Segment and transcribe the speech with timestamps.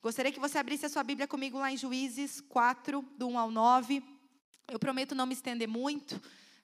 [0.00, 3.50] Gostaria que você abrisse a sua Bíblia comigo lá em Juízes 4, do 1 ao
[3.50, 4.02] 9.
[4.68, 6.14] Eu prometo não me estender muito.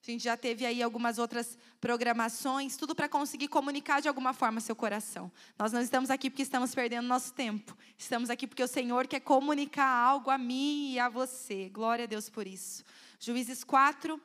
[0.06, 4.60] A gente já teve aí algumas outras programações, tudo para conseguir comunicar de alguma forma
[4.60, 5.32] seu coração.
[5.58, 7.74] Nós não estamos aqui porque estamos perdendo nosso tempo.
[7.96, 11.70] Estamos aqui porque o Senhor quer comunicar algo a mim e a você.
[11.70, 12.84] Glória a Deus por isso.
[13.18, 14.20] Juízes 4,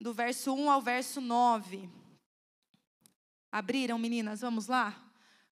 [0.00, 1.88] do verso 1 ao verso 9.
[3.52, 4.40] Abriram, meninas?
[4.40, 4.96] Vamos lá?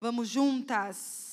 [0.00, 1.31] Vamos juntas.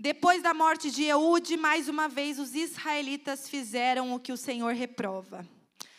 [0.00, 4.72] Depois da morte de Eude, mais uma vez os israelitas fizeram o que o Senhor
[4.72, 5.44] reprova.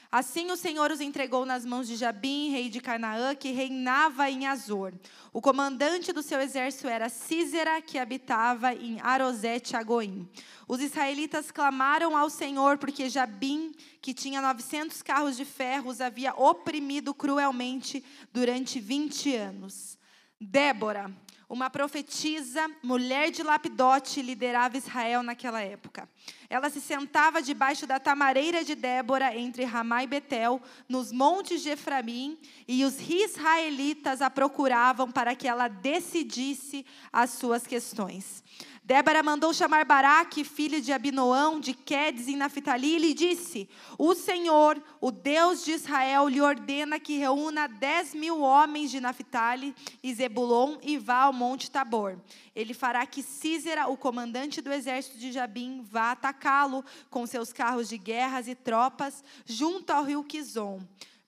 [0.10, 4.48] Assim o Senhor os entregou nas mãos de Jabim, rei de Canaã, que reinava em
[4.48, 4.94] Azor.
[5.34, 10.30] O comandante do seu exército era Císera, que habitava em Arosete Agoim.
[10.66, 16.34] Os israelitas clamaram ao Senhor porque Jabim, que tinha 900 carros de ferro, os havia
[16.36, 20.00] oprimido cruelmente durante 20 anos.
[20.40, 21.14] Débora,
[21.50, 26.08] uma profetisa, mulher de Lapidote, liderava Israel naquela época.
[26.48, 31.70] Ela se sentava debaixo da tamareira de Débora, entre Ramá e Betel, nos montes de
[31.70, 38.44] Efraim, e os israelitas a procuravam para que ela decidisse as suas questões.
[38.90, 44.16] Débora mandou chamar Baraque, filho de Abinoão, de Quedes em Naphtali, e lhe disse: O
[44.16, 50.12] Senhor, o Deus de Israel, lhe ordena que reúna dez mil homens de Naphtali e
[50.12, 52.20] Zebulon e vá ao monte Tabor.
[52.56, 57.88] Ele fará que Císera, o comandante do exército de Jabim, vá atacá-lo com seus carros
[57.90, 60.80] de guerras e tropas junto ao rio Quizon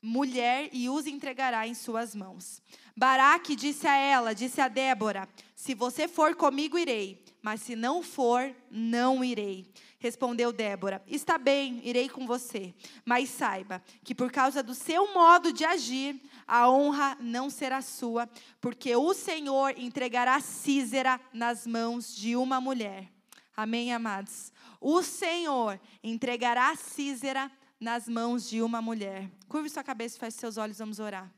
[0.02, 2.60] mulher e os entregará em suas mãos.
[2.98, 8.04] Baraque disse a ela, disse a Débora: Se você for comigo, irei mas se não
[8.04, 9.66] for, não irei.
[9.98, 12.74] Respondeu Débora: Está bem, irei com você.
[13.04, 18.30] Mas saiba que por causa do seu modo de agir, a honra não será sua,
[18.60, 23.12] porque o Senhor entregará Císera nas mãos de uma mulher.
[23.56, 24.52] Amém, amados?
[24.80, 29.30] O Senhor entregará Císera nas mãos de uma mulher.
[29.48, 31.32] Curve sua cabeça e feche seus olhos, vamos orar.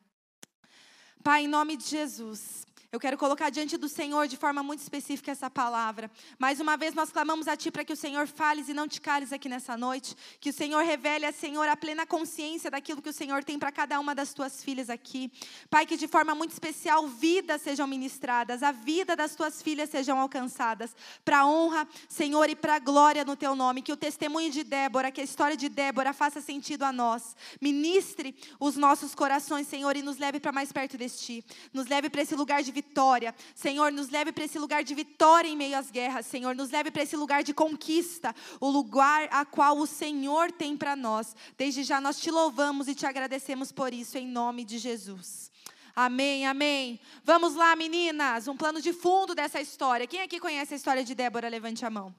[1.23, 2.65] Pai, em nome de Jesus.
[2.93, 6.11] Eu quero colocar diante do Senhor de forma muito específica essa palavra.
[6.37, 9.01] Mais uma vez nós clamamos a Ti para que o Senhor fales e não te
[9.01, 10.15] cales aqui nessa noite.
[10.39, 13.71] Que o Senhor revele a Senhor a plena consciência daquilo que o Senhor tem para
[13.71, 15.31] cada uma das Tuas filhas aqui.
[15.71, 20.19] Pai, que de forma muito especial vidas sejam ministradas, a vida das Tuas filhas sejam
[20.19, 20.95] alcançadas.
[21.25, 23.81] Para honra, Senhor, e para glória no Teu nome.
[23.81, 27.35] Que o testemunho de Débora, que a história de Débora faça sentido a nós.
[27.59, 31.43] Ministre os nossos corações, Senhor, e nos leve para mais perto de Ti.
[31.73, 32.82] Nos leve para esse lugar de vitória.
[33.55, 36.25] Senhor, nos leve para esse lugar de vitória em meio às guerras.
[36.25, 40.77] Senhor, nos leve para esse lugar de conquista, o lugar a qual o Senhor tem
[40.77, 41.35] para nós.
[41.57, 45.51] Desde já nós te louvamos e te agradecemos por isso, em nome de Jesus.
[45.95, 46.99] Amém, amém.
[47.23, 50.07] Vamos lá, meninas, um plano de fundo dessa história.
[50.07, 51.47] Quem aqui conhece a história de Débora?
[51.47, 52.13] Levante a mão.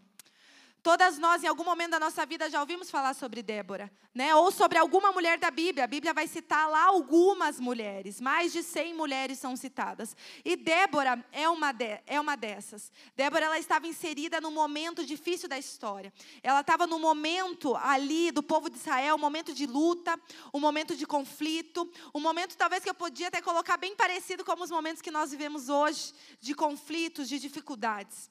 [0.85, 4.35] Todas nós, em algum momento da nossa vida, já ouvimos falar sobre Débora, né?
[4.35, 5.85] ou sobre alguma mulher da Bíblia.
[5.85, 10.15] A Bíblia vai citar lá algumas mulheres, mais de 100 mulheres são citadas.
[10.45, 12.93] E Débora é uma, de, é uma dessas.
[13.17, 16.13] Débora ela estava inserida num momento difícil da história.
[16.43, 20.21] Ela estava no momento ali do povo de Israel, um momento de luta,
[20.53, 24.53] um momento de conflito, um momento talvez que eu podia até colocar bem parecido com
[24.63, 26.13] os momentos que nós vivemos hoje,
[26.43, 28.29] de conflitos, de dificuldades.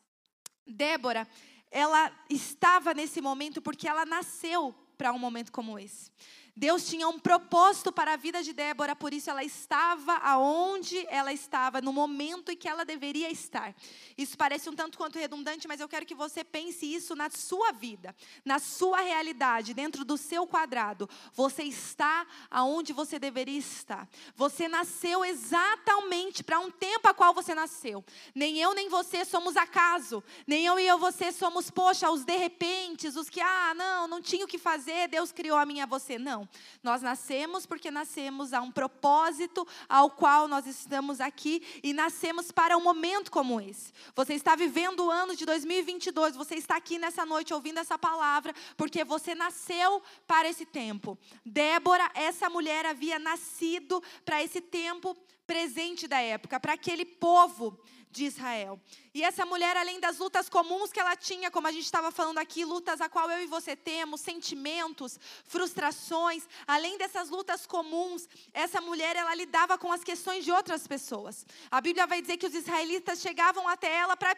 [0.68, 1.28] Débora,
[1.74, 6.12] ela estava nesse momento porque ela nasceu para um momento como esse.
[6.56, 11.34] Deus tinha um propósito para a vida de Débora, por isso ela estava aonde ela
[11.34, 13.74] estava, no momento em que ela deveria estar.
[14.16, 17.72] Isso parece um tanto quanto redundante, mas eu quero que você pense isso na sua
[17.72, 18.16] vida,
[18.46, 21.10] na sua realidade, dentro do seu quadrado.
[21.34, 24.08] Você está aonde você deveria estar.
[24.36, 28.06] Você nasceu exatamente para um tempo a qual você nasceu.
[28.36, 30.24] Nem eu nem você somos acaso.
[30.46, 34.22] Nem eu e eu você somos, poxa, os de repente, os que, ah, não, não
[34.22, 36.20] tinha o que fazer, Deus criou a mim e a você.
[36.20, 36.43] Não.
[36.82, 42.78] Nós nascemos porque nascemos a um propósito ao qual nós estamos aqui e nascemos para
[42.78, 43.94] um momento como esse.
[44.16, 48.54] Você está vivendo o ano de 2022, você está aqui nessa noite ouvindo essa palavra
[48.78, 51.18] porque você nasceu para esse tempo.
[51.46, 57.80] Débora, essa mulher havia nascido para esse tempo presente da época, para aquele povo
[58.14, 58.80] de Israel.
[59.14, 62.38] E essa mulher, além das lutas comuns que ela tinha, como a gente estava falando
[62.38, 68.80] aqui, lutas a qual eu e você temos, sentimentos, frustrações, além dessas lutas comuns, essa
[68.80, 71.46] mulher ela lidava com as questões de outras pessoas.
[71.72, 74.38] A Bíblia vai dizer que os israelitas chegavam até ela para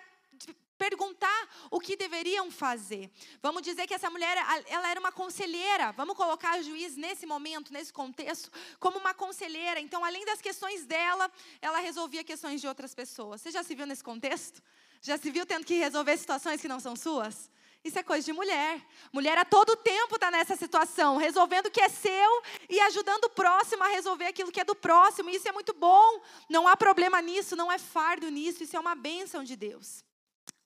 [0.77, 3.10] perguntar o que deveriam fazer.
[3.42, 4.38] Vamos dizer que essa mulher,
[4.68, 5.92] ela era uma conselheira.
[5.94, 9.80] Vamos colocar o juiz nesse momento, nesse contexto, como uma conselheira.
[9.80, 11.31] Então, além das questões dela,
[11.62, 13.42] ela resolvia questões de outras pessoas.
[13.42, 14.62] Você já se viu nesse contexto?
[15.01, 17.50] Já se viu tendo que resolver situações que não são suas?
[17.83, 18.83] Isso é coisa de mulher.
[19.13, 23.30] Mulher a todo tempo está nessa situação, resolvendo o que é seu e ajudando o
[23.30, 25.30] próximo a resolver aquilo que é do próximo.
[25.30, 26.19] Isso é muito bom.
[26.50, 28.63] Não há problema nisso, não é fardo nisso.
[28.63, 30.04] Isso é uma bênção de Deus.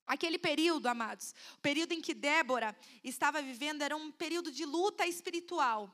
[0.09, 5.05] Aquele período, amados, o período em que Débora estava vivendo era um período de luta
[5.05, 5.87] espiritual.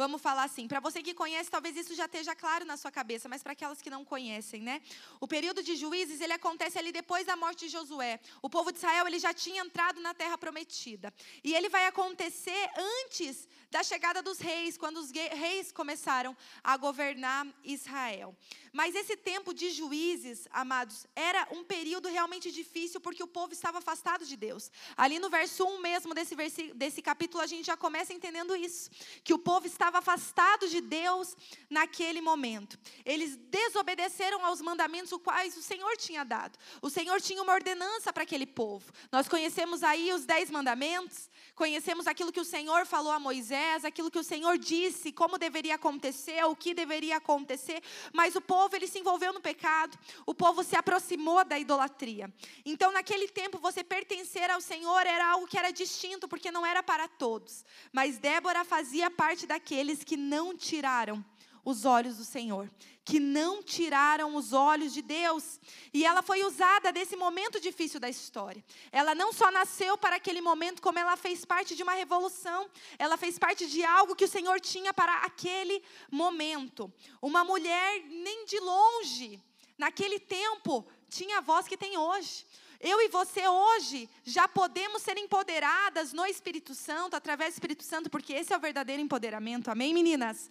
[0.00, 3.28] Vamos falar assim, para você que conhece, talvez isso já esteja claro na sua cabeça,
[3.28, 4.80] mas para aquelas que não conhecem, né?
[5.20, 8.18] O período de juízes, ele acontece ali depois da morte de Josué.
[8.40, 11.12] O povo de Israel, ele já tinha entrado na terra prometida.
[11.44, 12.70] E ele vai acontecer
[13.04, 18.34] antes da chegada dos reis, quando os reis começaram a governar Israel.
[18.72, 23.78] Mas esse tempo de juízes, amados, era um período realmente difícil porque o povo estava
[23.78, 24.70] afastado de Deus.
[24.96, 26.34] Ali no verso 1 mesmo desse,
[26.74, 28.90] desse capítulo, a gente já começa entendendo isso:
[29.22, 31.36] que o povo estava afastado de Deus
[31.68, 32.78] naquele momento.
[33.04, 36.58] Eles desobedeceram aos mandamentos os quais o Senhor tinha dado.
[36.82, 38.92] O Senhor tinha uma ordenança para aquele povo.
[39.10, 44.10] Nós conhecemos aí os dez mandamentos, conhecemos aquilo que o Senhor falou a Moisés, aquilo
[44.10, 47.82] que o Senhor disse, como deveria acontecer, o que deveria acontecer,
[48.12, 52.32] mas o povo ele se envolveu no pecado, o povo se aproximou da idolatria.
[52.64, 56.82] Então, naquele tempo, você pertencer ao Senhor era algo que era distinto, porque não era
[56.82, 57.64] para todos.
[57.92, 59.46] Mas Débora fazia parte
[59.80, 61.24] daqueles que não tiraram
[61.64, 62.70] os olhos do Senhor,
[63.02, 65.58] que não tiraram os olhos de Deus.
[65.92, 68.62] E ela foi usada desse momento difícil da história.
[68.92, 72.68] Ela não só nasceu para aquele momento, como ela fez parte de uma revolução,
[72.98, 76.92] ela fez parte de algo que o Senhor tinha para aquele momento.
[77.22, 79.40] Uma mulher, nem de longe,
[79.78, 82.44] naquele tempo, tinha a voz que tem hoje.
[82.80, 88.08] Eu e você hoje já podemos ser empoderadas no Espírito Santo, através do Espírito Santo,
[88.08, 89.70] porque esse é o verdadeiro empoderamento.
[89.70, 90.48] Amém, meninas?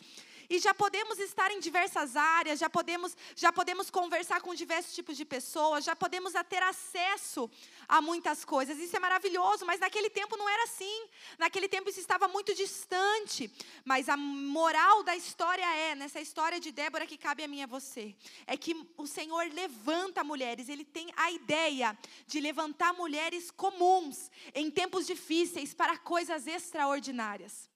[0.50, 5.16] E já podemos estar em diversas áreas, já podemos, já podemos conversar com diversos tipos
[5.16, 7.50] de pessoas, já podemos ter acesso
[7.88, 8.80] a muitas coisas.
[8.80, 11.08] Isso é maravilhoso, mas naquele tempo não era assim.
[11.38, 13.52] Naquele tempo isso estava muito distante.
[13.86, 17.64] Mas a moral da história é, nessa história de Débora que cabe a mim e
[17.64, 18.16] a você,
[18.48, 21.96] é que o Senhor levanta mulheres, ele tem a ideia
[22.26, 27.69] de levantar mulheres comuns em tempos difíceis para coisas extraordinárias.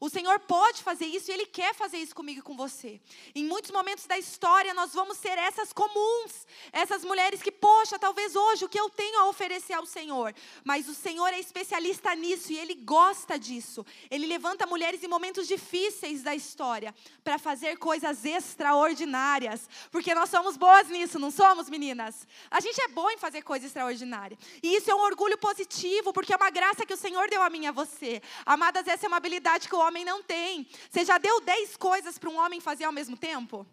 [0.00, 3.00] O Senhor pode fazer isso e Ele quer fazer isso comigo e com você.
[3.34, 8.36] Em muitos momentos da história, nós vamos ser essas comuns, essas mulheres que, poxa, talvez
[8.36, 12.52] hoje o que eu tenho a oferecer ao Senhor, mas o Senhor é especialista nisso
[12.52, 13.84] e Ele gosta disso.
[14.10, 16.94] Ele levanta mulheres em momentos difíceis da história
[17.24, 22.26] para fazer coisas extraordinárias, porque nós somos boas nisso, não somos, meninas?
[22.50, 24.38] A gente é boa em fazer coisas extraordinárias.
[24.62, 27.50] E isso é um orgulho positivo, porque é uma graça que o Senhor deu a
[27.50, 28.22] mim e a você.
[28.44, 30.68] Amadas, essa é uma habilidade que o homem não tem.
[30.90, 33.66] Você já deu dez coisas para um homem fazer ao mesmo tempo?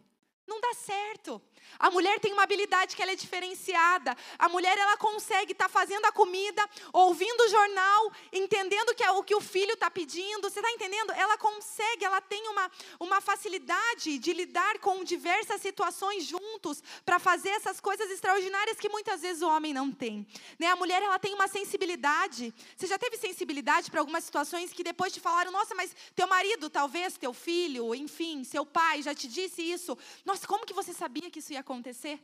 [0.48, 1.42] Não dá certo.
[1.80, 4.16] A mulher tem uma habilidade que ela é diferenciada.
[4.40, 9.12] A mulher ela consegue estar tá fazendo a comida, ouvindo o jornal, entendendo que é
[9.12, 10.50] o que o filho está pedindo.
[10.50, 11.12] Você está entendendo?
[11.12, 17.50] Ela consegue, ela tem uma, uma facilidade de lidar com diversas situações juntos para fazer
[17.50, 20.26] essas coisas extraordinárias que muitas vezes o homem não tem.
[20.58, 20.68] Né?
[20.68, 22.54] A mulher ela tem uma sensibilidade.
[22.76, 26.70] Você já teve sensibilidade para algumas situações que depois te falaram, nossa, mas teu marido,
[26.70, 29.98] talvez, teu filho, enfim, seu pai já te disse isso.
[30.24, 32.20] Nossa, como que você sabia que isso ia acontecer.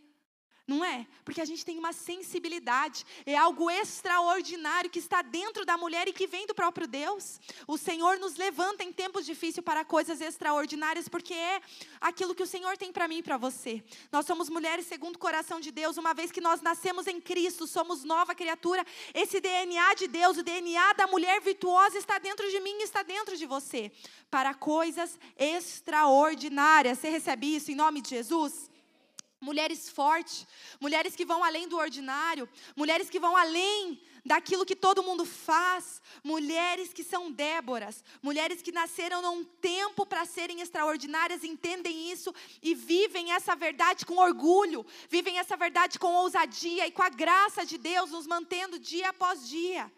[0.68, 1.06] Não é?
[1.26, 6.14] Porque a gente tem uma sensibilidade, é algo extraordinário que está dentro da mulher e
[6.14, 7.42] que vem do próprio Deus.
[7.68, 11.62] O Senhor nos levanta em tempos difíceis para coisas extraordinárias, porque é
[12.00, 13.84] aquilo que o Senhor tem para mim e para você.
[14.12, 17.68] Nós somos mulheres segundo o coração de Deus, uma vez que nós nascemos em Cristo,
[17.68, 18.86] somos nova criatura.
[19.14, 23.04] Esse DNA de Deus, o DNA da mulher virtuosa está dentro de mim e está
[23.04, 23.92] dentro de você,
[24.30, 27.00] para coisas extraordinárias.
[27.00, 28.71] Você recebe isso em nome de Jesus?
[29.42, 30.46] Mulheres fortes,
[30.80, 36.00] mulheres que vão além do ordinário, mulheres que vão além daquilo que todo mundo faz,
[36.24, 42.76] mulheres que são Déboras, mulheres que nasceram num tempo para serem extraordinárias, entendem isso e
[42.76, 47.80] vivem essa verdade com orgulho, vivem essa verdade com ousadia e com a graça de
[47.80, 49.92] Deus nos mantendo dia após dia.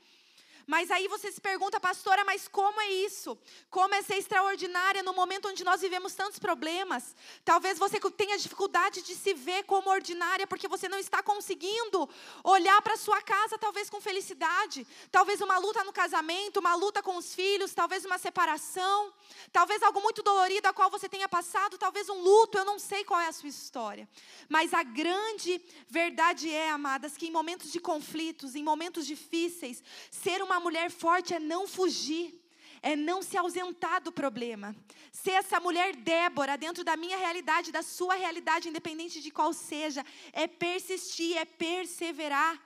[0.65, 3.37] Mas aí você se pergunta, pastora, mas como é isso?
[3.69, 7.15] Como é ser extraordinária no momento onde nós vivemos tantos problemas?
[7.43, 12.09] Talvez você tenha dificuldade de se ver como ordinária porque você não está conseguindo
[12.43, 14.87] olhar para sua casa, talvez com felicidade.
[15.11, 19.13] Talvez uma luta no casamento, uma luta com os filhos, talvez uma separação,
[19.51, 23.03] talvez algo muito dolorido a qual você tenha passado, talvez um luto, eu não sei
[23.03, 24.07] qual é a sua história.
[24.47, 30.41] Mas a grande verdade é, amadas, que em momentos de conflitos, em momentos difíceis, ser
[30.41, 32.39] uma uma mulher forte é não fugir,
[32.81, 34.75] é não se ausentar do problema.
[35.11, 40.05] Ser essa mulher Débora dentro da minha realidade, da sua realidade, independente de qual seja,
[40.31, 42.61] é persistir, é perseverar.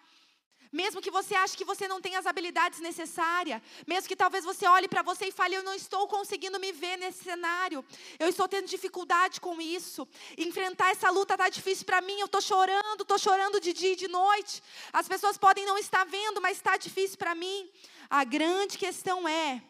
[0.82, 4.66] Mesmo que você ache que você não tem as habilidades necessárias, mesmo que talvez você
[4.68, 7.84] olhe para você e fale: Eu não estou conseguindo me ver nesse cenário,
[8.20, 10.08] eu estou tendo dificuldade com isso,
[10.38, 14.02] enfrentar essa luta está difícil para mim, eu estou chorando, estou chorando de dia e
[14.04, 14.62] de noite,
[14.94, 17.70] as pessoas podem não estar vendo, mas está difícil para mim.
[18.10, 19.62] A grande questão é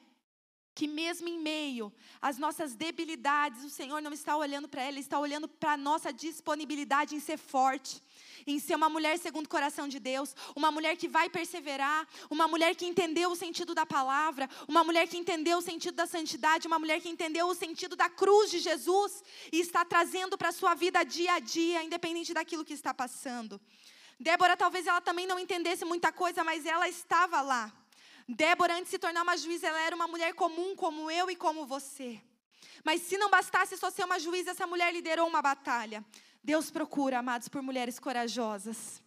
[0.78, 5.00] que mesmo em meio às nossas debilidades, o Senhor não está olhando para ela, Ele
[5.00, 8.04] está olhando para a nossa disponibilidade em ser forte,
[8.48, 12.48] em ser uma mulher segundo o coração de Deus, uma mulher que vai perseverar, uma
[12.48, 16.66] mulher que entendeu o sentido da palavra, uma mulher que entendeu o sentido da santidade,
[16.66, 20.54] uma mulher que entendeu o sentido da cruz de Jesus e está trazendo para a
[20.54, 23.60] sua vida dia a dia, independente daquilo que está passando.
[24.20, 27.72] Débora, talvez ela também não entendesse muita coisa, mas ela estava lá.
[28.28, 31.36] Débora, antes de se tornar uma juíza, ela era uma mulher comum como eu e
[31.36, 32.20] como você.
[32.84, 36.04] Mas se não bastasse só ser uma juíza, essa mulher liderou uma batalha.
[36.44, 39.02] Deus procura, amados, por mulheres corajosas,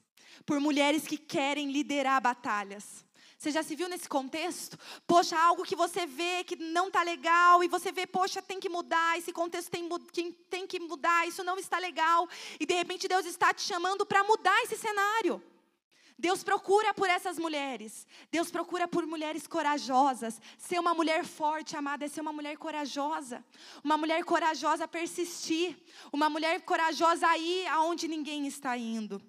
[0.45, 3.05] por mulheres que querem liderar batalhas.
[3.39, 4.79] Você já se viu nesse contexto?
[5.07, 8.69] Poxa, algo que você vê que não está legal, e você vê, poxa, tem que
[8.69, 9.89] mudar, esse contexto tem,
[10.51, 12.29] tem que mudar, isso não está legal,
[12.61, 15.43] e de repente Deus está te chamando para mudar esse cenário.
[16.21, 18.07] Deus procura por essas mulheres.
[18.31, 20.39] Deus procura por mulheres corajosas.
[20.59, 23.43] Ser uma mulher forte, amada, é ser uma mulher corajosa.
[23.83, 25.79] Uma mulher corajosa persistir.
[26.13, 29.21] Uma mulher corajosa ir aonde ninguém está indo.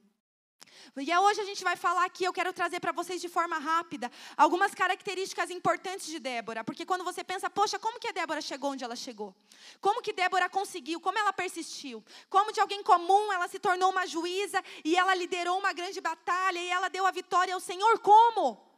[0.98, 4.12] E hoje a gente vai falar aqui, eu quero trazer para vocês de forma rápida
[4.38, 8.72] algumas características importantes de Débora, porque quando você pensa, poxa, como que a Débora chegou
[8.72, 9.36] onde ela chegou?
[9.80, 11.00] Como que Débora conseguiu?
[11.00, 12.04] Como ela persistiu?
[12.30, 16.60] Como de alguém comum ela se tornou uma juíza e ela liderou uma grande batalha
[16.60, 18.00] e ela deu a vitória ao Senhor?
[18.00, 18.71] Como?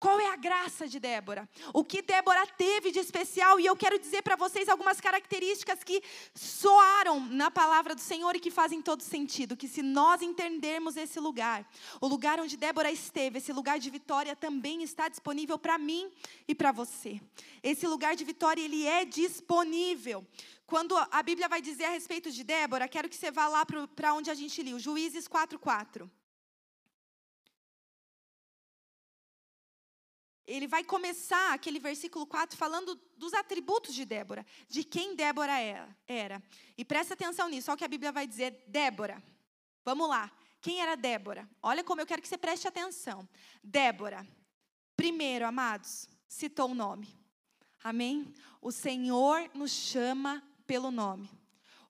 [0.00, 1.46] Qual é a graça de Débora?
[1.74, 3.60] O que Débora teve de especial?
[3.60, 6.02] E eu quero dizer para vocês algumas características que
[6.34, 9.58] soaram na palavra do Senhor e que fazem todo sentido.
[9.58, 14.34] Que se nós entendermos esse lugar, o lugar onde Débora esteve, esse lugar de vitória
[14.34, 16.10] também está disponível para mim
[16.48, 17.20] e para você.
[17.62, 20.26] Esse lugar de vitória, ele é disponível.
[20.66, 24.14] Quando a Bíblia vai dizer a respeito de Débora, quero que você vá lá para
[24.14, 26.08] onde a gente liu, Juízes 4,4.
[30.50, 35.52] Ele vai começar aquele versículo 4 falando dos atributos de Débora, de quem Débora
[36.06, 36.42] era.
[36.76, 39.22] E presta atenção nisso, olha o que a Bíblia vai dizer: Débora.
[39.84, 40.30] Vamos lá.
[40.60, 41.48] Quem era Débora?
[41.62, 43.26] Olha como eu quero que você preste atenção.
[43.62, 44.26] Débora,
[44.96, 47.16] primeiro, amados, citou o nome.
[47.82, 48.34] Amém?
[48.60, 51.30] O Senhor nos chama pelo nome.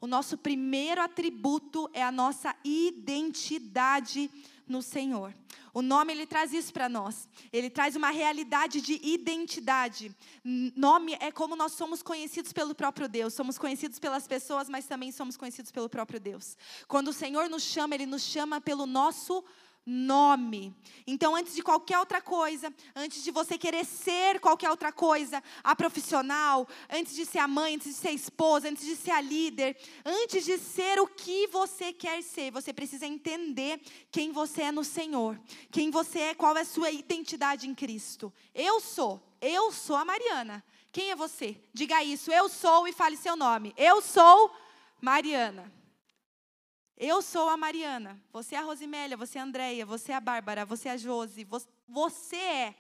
[0.01, 4.31] O nosso primeiro atributo é a nossa identidade
[4.71, 5.35] no Senhor.
[5.75, 7.29] O nome ele traz isso para nós.
[7.53, 10.15] Ele traz uma realidade de identidade.
[10.45, 13.35] Nome é como nós somos conhecidos pelo próprio Deus.
[13.35, 16.57] Somos conhecidos pelas pessoas, mas também somos conhecidos pelo próprio Deus.
[16.89, 20.75] Quando o Senhor nos chama, ele nos chama pelo nosso nome nome.
[21.07, 25.75] Então, antes de qualquer outra coisa, antes de você querer ser qualquer outra coisa, a
[25.75, 29.21] profissional, antes de ser a mãe, antes de ser a esposa, antes de ser a
[29.21, 34.73] líder, antes de ser o que você quer ser, você precisa entender quem você é
[34.73, 38.33] no Senhor, quem você é, qual é a sua identidade em Cristo.
[38.55, 40.65] Eu sou, eu sou a Mariana.
[40.93, 41.57] Quem é você?
[41.73, 43.73] Diga isso, eu sou e fale seu nome.
[43.77, 44.51] Eu sou
[45.01, 45.80] Mariana.
[47.03, 50.21] Eu sou a Mariana, você é a Rosimélia, você é a Andréia, você é a
[50.21, 51.49] Bárbara, você é a Josi,
[51.89, 52.75] você é.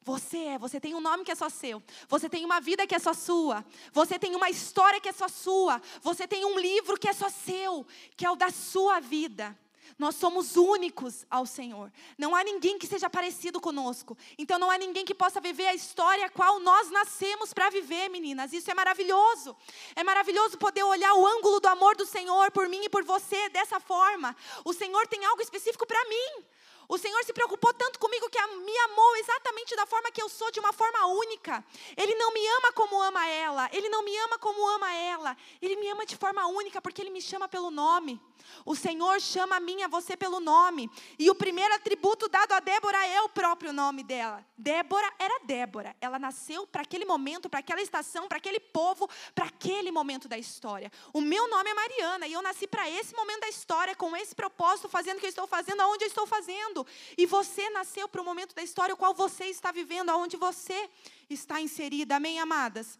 [0.00, 1.82] Você é, você tem um nome que é só seu.
[2.08, 3.62] Você tem uma vida que é só sua.
[3.92, 5.82] Você tem uma história que é só sua.
[6.00, 9.54] Você tem um livro que é só seu, que é o da sua vida.
[9.98, 11.92] Nós somos únicos ao Senhor.
[12.16, 14.16] Não há ninguém que seja parecido conosco.
[14.38, 18.08] Então não há ninguém que possa viver a história a qual nós nascemos para viver,
[18.08, 18.52] meninas.
[18.52, 19.56] Isso é maravilhoso.
[19.94, 23.48] É maravilhoso poder olhar o ângulo do amor do Senhor por mim e por você
[23.50, 24.34] dessa forma.
[24.64, 26.44] O Senhor tem algo específico para mim.
[26.88, 30.50] O Senhor se preocupou tanto comigo que me amou exatamente da forma que eu sou,
[30.50, 31.64] de uma forma única.
[31.96, 33.68] Ele não me ama como ama ela.
[33.72, 35.36] Ele não me ama como ama ela.
[35.60, 38.20] Ele me ama de forma única porque ele me chama pelo nome.
[38.64, 40.90] O Senhor chama a mim e a você pelo nome.
[41.18, 44.44] E o primeiro atributo dado a Débora é o próprio nome dela.
[44.56, 45.96] Débora era Débora.
[46.00, 50.38] Ela nasceu para aquele momento, para aquela estação, para aquele povo, para aquele momento da
[50.38, 50.90] história.
[51.12, 54.34] O meu nome é Mariana e eu nasci para esse momento da história, com esse
[54.34, 56.71] propósito, fazendo o que eu estou fazendo, aonde eu estou fazendo.
[57.16, 60.88] E você nasceu para o momento da história, o qual você está vivendo, aonde você
[61.28, 62.16] está inserida.
[62.16, 62.98] Amém, amadas?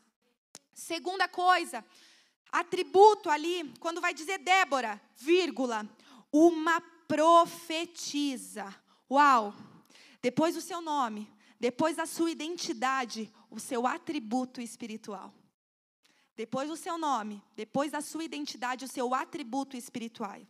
[0.72, 1.84] Segunda coisa,
[2.50, 5.88] atributo ali, quando vai dizer Débora, vírgula,
[6.32, 8.74] uma profetiza.
[9.10, 9.54] Uau!
[10.20, 15.32] Depois do seu nome, depois da sua identidade, o seu atributo espiritual.
[16.34, 20.40] Depois do seu nome, depois da sua identidade, o seu atributo espiritual.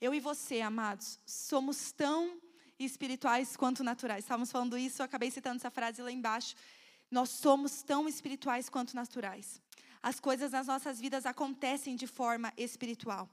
[0.00, 2.40] Eu e você, amados, somos tão
[2.78, 4.24] espirituais quanto naturais.
[4.24, 6.54] Estávamos falando isso, eu acabei citando essa frase lá embaixo.
[7.10, 9.60] Nós somos tão espirituais quanto naturais.
[10.02, 13.28] As coisas nas nossas vidas acontecem de forma espiritual.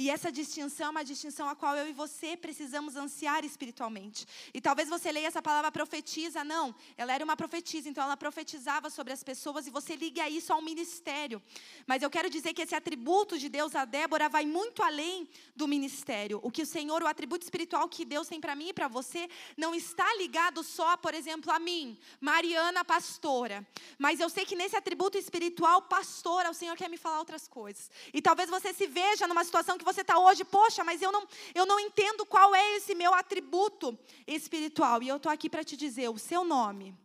[0.00, 4.26] E essa distinção é uma distinção a qual eu e você precisamos ansiar espiritualmente.
[4.54, 6.74] E talvez você leia essa palavra profetiza, não.
[6.96, 10.62] Ela era uma profetisa, então ela profetizava sobre as pessoas e você liga isso ao
[10.62, 11.42] ministério.
[11.86, 15.68] Mas eu quero dizer que esse atributo de Deus a Débora vai muito além do
[15.68, 16.40] ministério.
[16.42, 19.28] O que o Senhor, o atributo espiritual que Deus tem para mim e para você,
[19.54, 23.68] não está ligado só, por exemplo, a mim, Mariana pastora.
[23.98, 27.90] Mas eu sei que nesse atributo espiritual, pastora, o Senhor quer me falar outras coisas.
[28.14, 31.26] E talvez você se veja numa situação que você está hoje, poxa, mas eu não,
[31.54, 35.02] eu não entendo qual é esse meu atributo espiritual.
[35.02, 36.96] E eu estou aqui para te dizer o seu nome.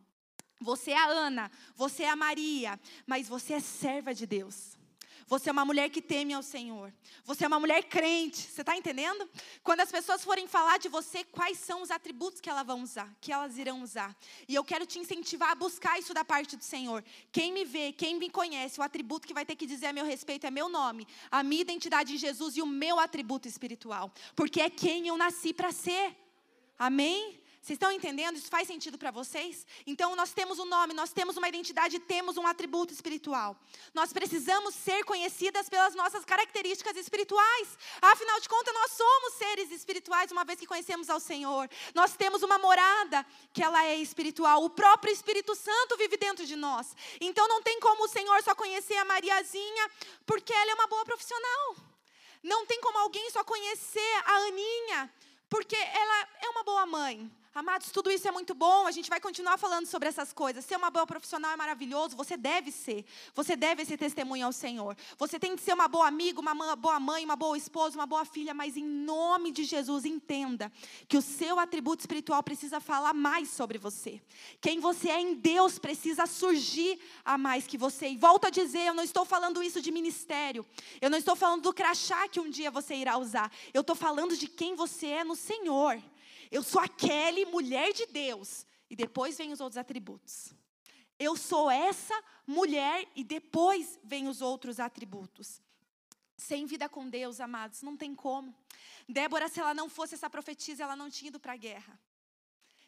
[0.61, 4.74] Você é a Ana, você é a Maria, mas você é serva de Deus.
[5.27, 6.93] Você é uma mulher que teme ao Senhor.
[7.23, 8.37] Você é uma mulher crente.
[8.37, 9.27] Você está entendendo?
[9.63, 13.11] Quando as pessoas forem falar de você, quais são os atributos que elas vão usar,
[13.19, 14.15] que elas irão usar.
[14.47, 17.03] E eu quero te incentivar a buscar isso da parte do Senhor.
[17.31, 20.05] Quem me vê, quem me conhece, o atributo que vai ter que dizer a meu
[20.05, 24.13] respeito é meu nome, a minha identidade em Jesus e o meu atributo espiritual.
[24.35, 26.15] Porque é quem eu nasci para ser.
[26.77, 27.39] Amém?
[27.65, 28.37] Vocês estão entendendo?
[28.37, 29.65] Isso faz sentido para vocês?
[29.87, 33.59] Então, nós temos um nome, nós temos uma identidade, temos um atributo espiritual.
[33.91, 37.75] Nós precisamos ser conhecidas pelas nossas características espirituais.
[37.99, 41.67] Afinal de contas, nós somos seres espirituais, uma vez que conhecemos ao Senhor.
[41.95, 44.63] Nós temos uma morada que ela é espiritual.
[44.63, 46.95] O próprio Espírito Santo vive dentro de nós.
[47.19, 49.89] Então, não tem como o Senhor só conhecer a Mariazinha,
[50.23, 51.75] porque ela é uma boa profissional.
[52.43, 55.11] Não tem como alguém só conhecer a Aninha,
[55.49, 57.27] porque ela é uma boa mãe.
[57.57, 60.65] Amados, tudo isso é muito bom, a gente vai continuar falando sobre essas coisas.
[60.65, 63.05] Ser uma boa profissional é maravilhoso, você deve ser.
[63.33, 64.93] Você deve ser testemunha ao Senhor.
[65.17, 68.25] Você tem que ser uma boa amiga, uma boa mãe, uma boa esposa, uma boa
[68.25, 70.69] filha, mas em nome de Jesus, entenda
[71.07, 74.21] que o seu atributo espiritual precisa falar mais sobre você.
[74.59, 78.09] Quem você é em Deus precisa surgir a mais que você.
[78.09, 80.65] E volto a dizer, eu não estou falando isso de ministério.
[80.99, 83.49] Eu não estou falando do crachá que um dia você irá usar.
[83.73, 86.03] Eu estou falando de quem você é no Senhor.
[86.51, 88.65] Eu sou aquele mulher de Deus.
[88.89, 90.53] E depois vem os outros atributos.
[91.17, 92.13] Eu sou essa
[92.45, 95.61] mulher e depois vem os outros atributos.
[96.37, 98.53] Sem vida com Deus, amados, não tem como.
[99.07, 101.99] Débora, se ela não fosse essa profetisa, ela não tinha ido para a guerra.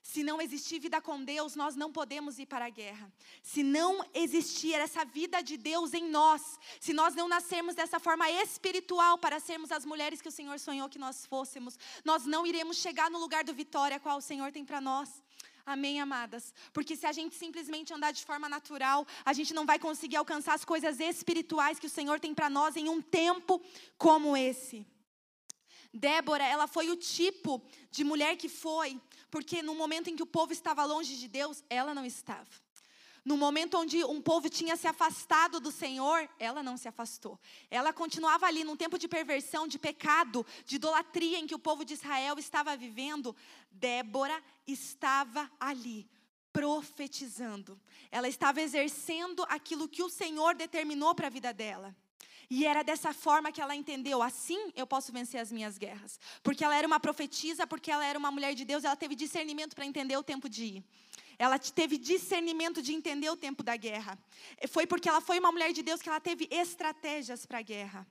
[0.07, 3.11] Se não existir vida com Deus, nós não podemos ir para a guerra.
[3.43, 8.31] Se não existir essa vida de Deus em nós, se nós não nascermos dessa forma
[8.31, 12.77] espiritual para sermos as mulheres que o Senhor sonhou que nós fôssemos, nós não iremos
[12.77, 15.21] chegar no lugar do vitória qual o Senhor tem para nós.
[15.65, 16.53] Amém, amadas?
[16.71, 20.53] Porque se a gente simplesmente andar de forma natural, a gente não vai conseguir alcançar
[20.53, 23.61] as coisas espirituais que o Senhor tem para nós em um tempo
[23.97, 24.87] como esse.
[25.93, 30.27] Débora, ela foi o tipo de mulher que foi, porque no momento em que o
[30.27, 32.47] povo estava longe de Deus, ela não estava.
[33.27, 37.37] No momento onde um povo tinha se afastado do Senhor, ela não se afastou.
[37.69, 41.83] Ela continuava ali num tempo de perversão, de pecado, de idolatria em que o povo
[41.83, 43.35] de Israel estava vivendo.
[43.69, 46.09] Débora estava ali,
[46.53, 47.77] profetizando.
[48.09, 51.93] Ela estava exercendo aquilo que o Senhor determinou para a vida dela.
[52.49, 56.19] E era dessa forma que ela entendeu: assim eu posso vencer as minhas guerras.
[56.41, 59.75] Porque ela era uma profetisa, porque ela era uma mulher de Deus, ela teve discernimento
[59.75, 60.83] para entender o tempo de ir.
[61.39, 64.17] Ela teve discernimento de entender o tempo da guerra.
[64.69, 68.07] Foi porque ela foi uma mulher de Deus que ela teve estratégias para a guerra.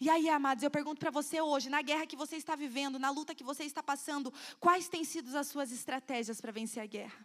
[0.00, 3.10] E aí, amados, eu pergunto para você hoje, na guerra que você está vivendo, na
[3.10, 7.24] luta que você está passando, quais têm sido as suas estratégias para vencer a guerra?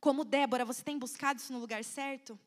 [0.00, 2.40] Como Débora, você tem buscado isso no lugar certo?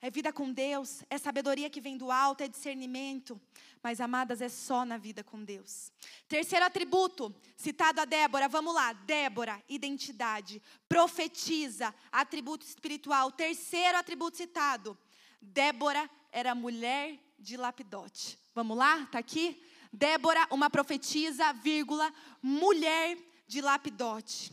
[0.00, 3.40] É vida com Deus, é sabedoria que vem do alto, é discernimento.
[3.82, 5.90] Mas, amadas, é só na vida com Deus.
[6.28, 8.92] Terceiro atributo, citado a Débora, vamos lá.
[8.92, 10.60] Débora, identidade.
[10.88, 13.32] Profetiza, atributo espiritual.
[13.32, 14.96] Terceiro atributo citado.
[15.40, 18.38] Débora era mulher de lapidote.
[18.54, 19.06] Vamos lá?
[19.06, 19.62] Tá aqui?
[19.92, 23.16] Débora, uma profetisa, vírgula, mulher
[23.46, 24.52] de lapidote.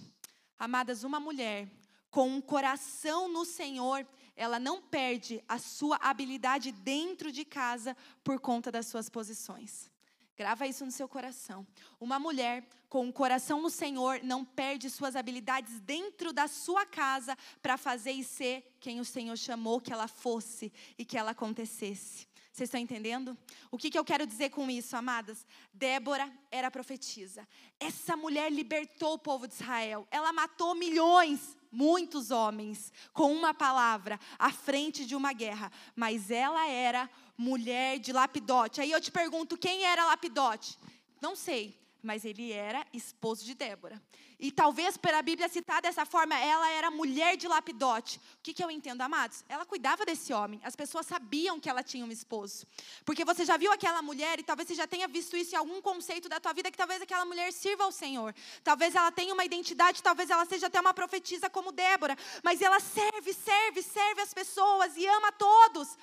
[0.58, 1.68] Amadas, uma mulher
[2.10, 8.40] com um coração no Senhor ela não perde a sua habilidade dentro de casa por
[8.40, 9.90] conta das suas posições.
[10.36, 11.68] Grava isso no seu coração.
[12.00, 17.38] Uma mulher com um coração no Senhor não perde suas habilidades dentro da sua casa
[17.62, 22.28] para fazer e ser quem o Senhor chamou que ela fosse e que ela acontecesse.
[22.52, 23.38] Vocês estão entendendo?
[23.70, 25.46] O que, que eu quero dizer com isso, amadas?
[25.74, 27.48] Débora era profetisa.
[27.80, 30.06] Essa mulher libertou o povo de Israel.
[30.12, 36.68] Ela matou milhões muitos homens com uma palavra à frente de uma guerra, mas ela
[36.68, 38.82] era mulher de Lapidote.
[38.82, 40.78] Aí eu te pergunto, quem era Lapidote?
[41.22, 41.80] Não sei.
[42.04, 44.02] mas ele era esposo de Débora.
[44.42, 48.18] E talvez pela Bíblia citar dessa forma, ela era mulher de Lapidote.
[48.18, 49.46] O que, que eu entendo, amados?
[49.48, 50.60] Ela cuidava desse homem.
[50.64, 52.66] As pessoas sabiam que ela tinha um esposo.
[53.06, 55.80] Porque você já viu aquela mulher e talvez você já tenha visto isso em algum
[55.80, 58.34] conceito da tua vida que talvez aquela mulher sirva ao Senhor.
[58.64, 62.80] Talvez ela tenha uma identidade, talvez ela seja até uma profetisa como Débora, mas ela
[62.80, 65.96] serve, serve, serve as pessoas e ama todos.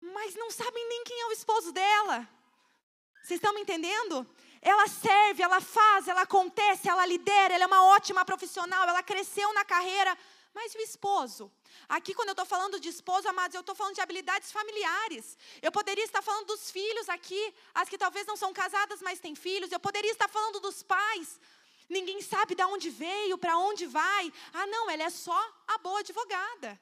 [0.00, 2.28] Mas não sabem nem quem é o esposo dela.
[3.24, 4.24] Vocês estão me entendendo?
[4.60, 9.52] Ela serve, ela faz, ela acontece, ela lidera, ela é uma ótima profissional, ela cresceu
[9.52, 10.16] na carreira.
[10.54, 11.52] Mas e o esposo?
[11.86, 15.36] Aqui, quando eu estou falando de esposo, amados, eu estou falando de habilidades familiares.
[15.60, 19.34] Eu poderia estar falando dos filhos aqui, as que talvez não são casadas, mas têm
[19.34, 19.70] filhos.
[19.70, 21.38] Eu poderia estar falando dos pais.
[21.88, 24.32] Ninguém sabe de onde veio, para onde vai.
[24.54, 25.38] Ah, não, ela é só
[25.68, 26.80] a boa advogada.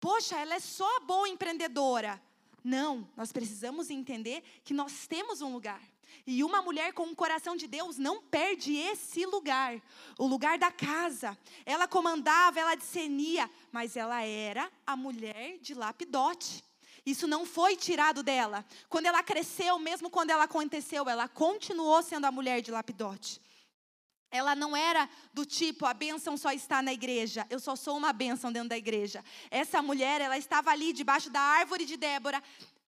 [0.00, 2.20] Poxa, ela é só a boa empreendedora.
[2.64, 5.82] Não, nós precisamos entender que nós temos um lugar.
[6.26, 9.80] E uma mulher com um coração de Deus não perde esse lugar,
[10.18, 11.36] o lugar da casa.
[11.64, 16.62] Ela comandava, ela discernia, mas ela era a mulher de Lapidote.
[17.04, 18.64] Isso não foi tirado dela.
[18.88, 23.40] Quando ela cresceu, mesmo quando ela aconteceu, ela continuou sendo a mulher de Lapidote.
[24.30, 28.12] Ela não era do tipo, a bênção só está na igreja, eu só sou uma
[28.12, 29.24] bênção dentro da igreja.
[29.50, 32.40] Essa mulher, ela estava ali debaixo da árvore de Débora,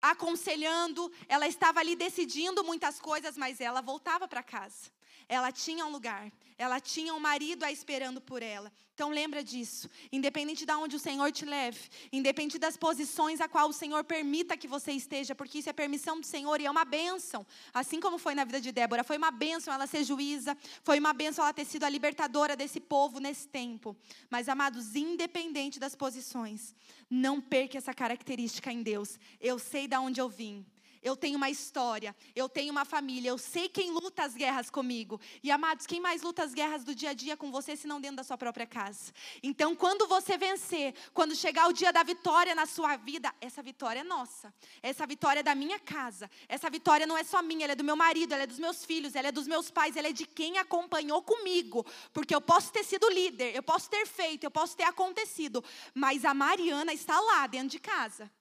[0.02, 4.90] aconselhando, ela estava ali decidindo muitas coisas, mas ela voltava para casa.
[5.32, 8.70] Ela tinha um lugar, ela tinha um marido a esperando por ela.
[8.94, 9.90] Então lembra disso.
[10.12, 11.80] Independente de onde o Senhor te leve,
[12.12, 16.20] independente das posições a qual o Senhor permita que você esteja, porque isso é permissão
[16.20, 17.48] do Senhor e é uma bênção.
[17.74, 21.14] Assim como foi na vida de Débora, foi uma bênção ela ser juíza, foi uma
[21.14, 23.96] bênção ela ter sido a libertadora desse povo nesse tempo.
[24.30, 26.76] Mas amados, independente das posições,
[27.10, 29.18] não perca essa característica em Deus.
[29.40, 30.66] Eu sei de onde eu vim
[31.02, 35.20] eu tenho uma história, eu tenho uma família, eu sei quem luta as guerras comigo.
[35.42, 38.00] E amados, quem mais luta as guerras do dia a dia com você, se não
[38.00, 39.12] dentro da sua própria casa?
[39.42, 44.02] Então, quando você vencer, quando chegar o dia da vitória na sua vida, essa vitória
[44.02, 44.54] é nossa.
[44.82, 46.30] Essa vitória é da minha casa.
[46.48, 48.86] Essa vitória não é só minha, ela é do meu marido, ela é dos meus
[48.86, 51.86] filhos, ela é dos meus pais, ela é de quem acompanhou comigo.
[52.14, 56.26] Porque eu posso ter sido líder, eu posso ter feito, eu posso ter acontecido, mas
[56.26, 58.32] a Mariana está lá dentro de casa.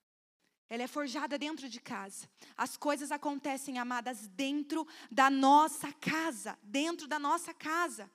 [0.70, 2.30] Ela é forjada dentro de casa.
[2.56, 6.56] As coisas acontecem, amadas, dentro da nossa casa.
[6.62, 8.08] Dentro da nossa casa.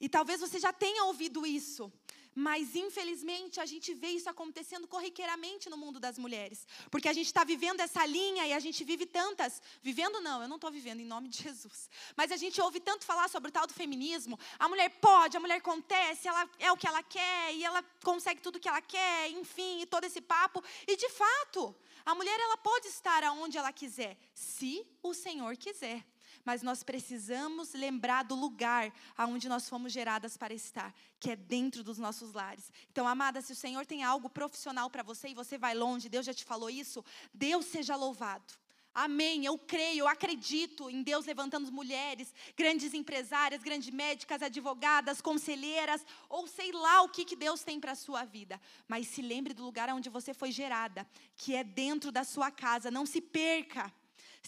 [0.00, 1.92] E talvez você já tenha ouvido isso.
[2.38, 6.68] Mas, infelizmente, a gente vê isso acontecendo corriqueiramente no mundo das mulheres.
[6.88, 9.60] Porque a gente está vivendo essa linha e a gente vive tantas.
[9.82, 11.90] Vivendo, não, eu não estou vivendo, em nome de Jesus.
[12.16, 14.38] Mas a gente ouve tanto falar sobre o tal do feminismo.
[14.56, 18.40] A mulher pode, a mulher acontece, ela é o que ela quer e ela consegue
[18.40, 20.62] tudo o que ela quer, enfim, e todo esse papo.
[20.86, 21.74] E, de fato,
[22.06, 26.06] a mulher ela pode estar aonde ela quiser, se o Senhor quiser
[26.48, 31.84] mas nós precisamos lembrar do lugar aonde nós fomos geradas para estar, que é dentro
[31.84, 32.72] dos nossos lares.
[32.90, 36.24] Então, amada, se o Senhor tem algo profissional para você e você vai longe, Deus
[36.24, 38.54] já te falou isso, Deus seja louvado.
[38.94, 39.44] Amém.
[39.44, 46.46] Eu creio, eu acredito em Deus levantando mulheres, grandes empresárias, grandes médicas, advogadas, conselheiras, ou
[46.46, 48.58] sei lá o que, que Deus tem para a sua vida.
[48.88, 51.06] Mas se lembre do lugar onde você foi gerada,
[51.36, 52.90] que é dentro da sua casa.
[52.90, 53.92] Não se perca.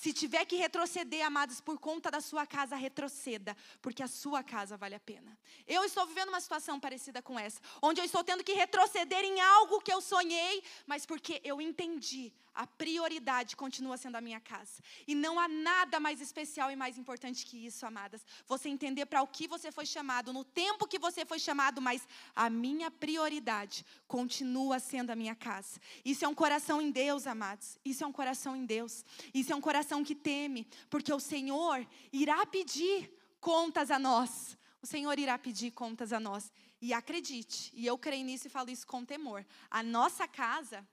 [0.00, 4.74] Se tiver que retroceder, amados, por conta da sua casa, retroceda, porque a sua casa
[4.74, 5.38] vale a pena.
[5.66, 9.38] Eu estou vivendo uma situação parecida com essa, onde eu estou tendo que retroceder em
[9.42, 14.82] algo que eu sonhei, mas porque eu entendi a prioridade continua sendo a minha casa.
[15.06, 18.20] E não há nada mais especial e mais importante que isso, amadas.
[18.46, 22.06] Você entender para o que você foi chamado, no tempo que você foi chamado, mas
[22.34, 25.80] a minha prioridade continua sendo a minha casa.
[26.04, 27.78] Isso é um coração em Deus, amados.
[27.84, 29.04] Isso é um coração em Deus.
[29.32, 34.56] Isso é um coração que teme, porque o Senhor irá pedir contas a nós.
[34.82, 36.52] O Senhor irá pedir contas a nós.
[36.80, 39.44] E acredite, e eu creio nisso e falo isso com temor.
[39.70, 40.86] A nossa casa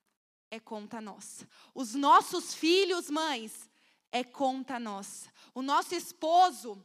[0.51, 1.47] é conta nossa.
[1.73, 3.69] Os nossos filhos, mães,
[4.11, 5.31] é conta nossa.
[5.53, 6.83] O nosso esposo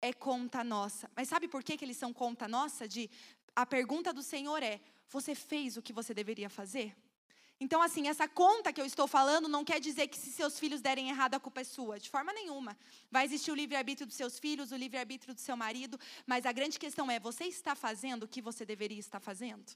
[0.00, 1.10] é conta nossa.
[1.14, 2.88] Mas sabe por que, que eles são conta nossa?
[2.88, 3.08] De,
[3.54, 6.96] a pergunta do Senhor é: você fez o que você deveria fazer?
[7.62, 10.80] Então, assim, essa conta que eu estou falando não quer dizer que se seus filhos
[10.80, 12.00] derem errado, a culpa é sua.
[12.00, 12.74] De forma nenhuma.
[13.10, 16.00] Vai existir o livre-arbítrio dos seus filhos, o livre-arbítrio do seu marido.
[16.26, 19.70] Mas a grande questão é: você está fazendo o que você deveria estar fazendo?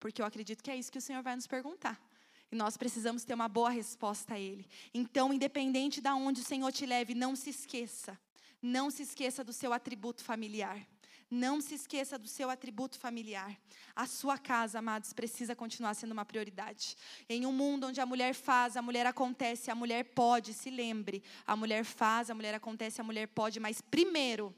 [0.00, 2.02] Porque eu acredito que é isso que o Senhor vai nos perguntar.
[2.50, 4.66] E nós precisamos ter uma boa resposta a Ele.
[4.92, 8.18] Então, independente de onde o Senhor te leve, não se esqueça.
[8.60, 10.84] Não se esqueça do seu atributo familiar.
[11.34, 13.58] Não se esqueça do seu atributo familiar.
[13.96, 16.96] A sua casa, amados, precisa continuar sendo uma prioridade.
[17.28, 21.24] Em um mundo onde a mulher faz, a mulher acontece, a mulher pode, se lembre.
[21.44, 24.54] A mulher faz, a mulher acontece, a mulher pode, mas primeiro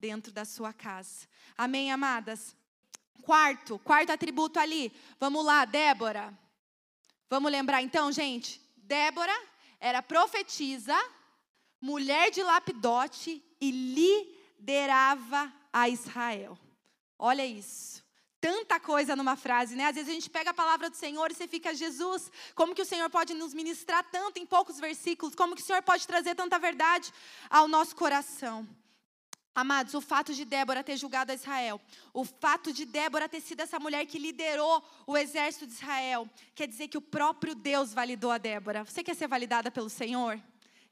[0.00, 1.28] dentro da sua casa.
[1.56, 2.56] Amém, amadas?
[3.22, 4.92] Quarto, quarto atributo ali.
[5.20, 6.36] Vamos lá, Débora.
[7.30, 8.60] Vamos lembrar então, gente?
[8.76, 9.36] Débora
[9.78, 10.98] era profetisa,
[11.80, 13.70] mulher de lapidote e
[14.58, 16.58] liderava a Israel.
[17.18, 18.02] Olha isso.
[18.40, 19.86] Tanta coisa numa frase, né?
[19.86, 22.82] Às vezes a gente pega a palavra do Senhor e você fica, Jesus, como que
[22.82, 25.34] o Senhor pode nos ministrar tanto em poucos versículos?
[25.34, 27.12] Como que o Senhor pode trazer tanta verdade
[27.50, 28.66] ao nosso coração?
[29.52, 31.80] Amados, o fato de Débora ter julgado a Israel,
[32.14, 36.68] o fato de Débora ter sido essa mulher que liderou o exército de Israel, quer
[36.68, 38.84] dizer que o próprio Deus validou a Débora.
[38.84, 40.40] Você quer ser validada pelo Senhor?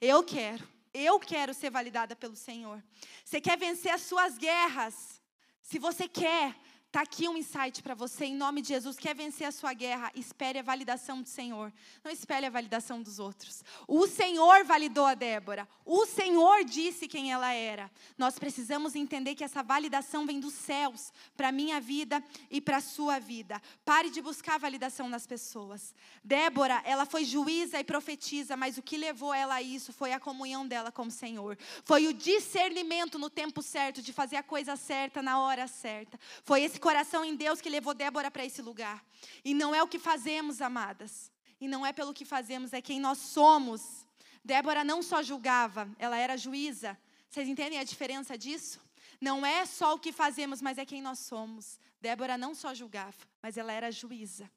[0.00, 0.66] Eu quero.
[0.98, 2.82] Eu quero ser validada pelo Senhor.
[3.22, 5.20] Você quer vencer as suas guerras?
[5.60, 6.56] Se você quer,
[6.86, 8.96] Está aqui um insight para você, em nome de Jesus.
[8.96, 10.10] Quer vencer a sua guerra?
[10.14, 11.70] Espere a validação do Senhor.
[12.02, 13.62] Não espere a validação dos outros.
[13.86, 15.68] O Senhor validou a Débora.
[15.84, 17.90] O Senhor disse quem ela era.
[18.16, 22.78] Nós precisamos entender que essa validação vem dos céus para a minha vida e para
[22.78, 23.60] a sua vida.
[23.84, 25.94] Pare de buscar validação nas pessoas.
[26.24, 30.20] Débora, ela foi juíza e profetiza, mas o que levou ela a isso foi a
[30.20, 31.58] comunhão dela com o Senhor.
[31.84, 36.18] Foi o discernimento no tempo certo, de fazer a coisa certa na hora certa.
[36.42, 39.04] Foi esse coração em Deus que levou Débora para esse lugar.
[39.44, 41.32] E não é o que fazemos, amadas.
[41.60, 44.06] E não é pelo que fazemos, é quem nós somos.
[44.44, 46.96] Débora não só julgava, ela era juíza.
[47.28, 48.80] Vocês entendem a diferença disso?
[49.20, 51.80] Não é só o que fazemos, mas é quem nós somos.
[52.00, 54.48] Débora não só julgava, mas ela era juíza.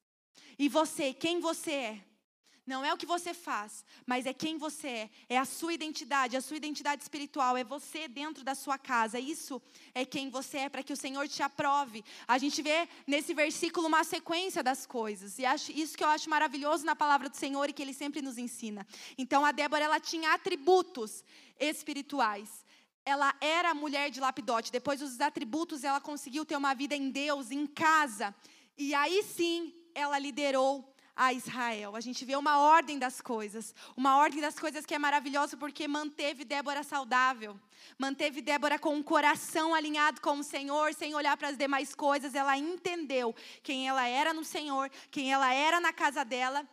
[0.60, 2.06] E você, quem você é?
[2.70, 5.10] Não é o que você faz, mas é quem você é.
[5.28, 7.58] É a sua identidade, a sua identidade espiritual.
[7.58, 9.20] É você dentro da sua casa.
[9.20, 9.60] Isso
[9.92, 12.06] é quem você é, para que o Senhor te aprove.
[12.28, 15.40] A gente vê nesse versículo uma sequência das coisas.
[15.40, 18.22] E acho, isso que eu acho maravilhoso na palavra do Senhor e que Ele sempre
[18.22, 18.86] nos ensina.
[19.18, 21.24] Então a Débora, ela tinha atributos
[21.60, 22.64] espirituais.
[23.04, 24.72] Ela era mulher de lapidote.
[24.72, 28.36] Depois dos atributos, ela conseguiu ter uma vida em Deus, em casa.
[28.78, 30.88] E aí sim, ela liderou
[31.20, 31.98] a Israel.
[31.98, 35.86] A gente vê uma ordem das coisas, uma ordem das coisas que é maravilhosa porque
[35.86, 37.60] manteve Débora saudável,
[37.98, 42.34] manteve Débora com um coração alinhado com o Senhor, sem olhar para as demais coisas.
[42.34, 46.66] Ela entendeu quem ela era no Senhor, quem ela era na casa dela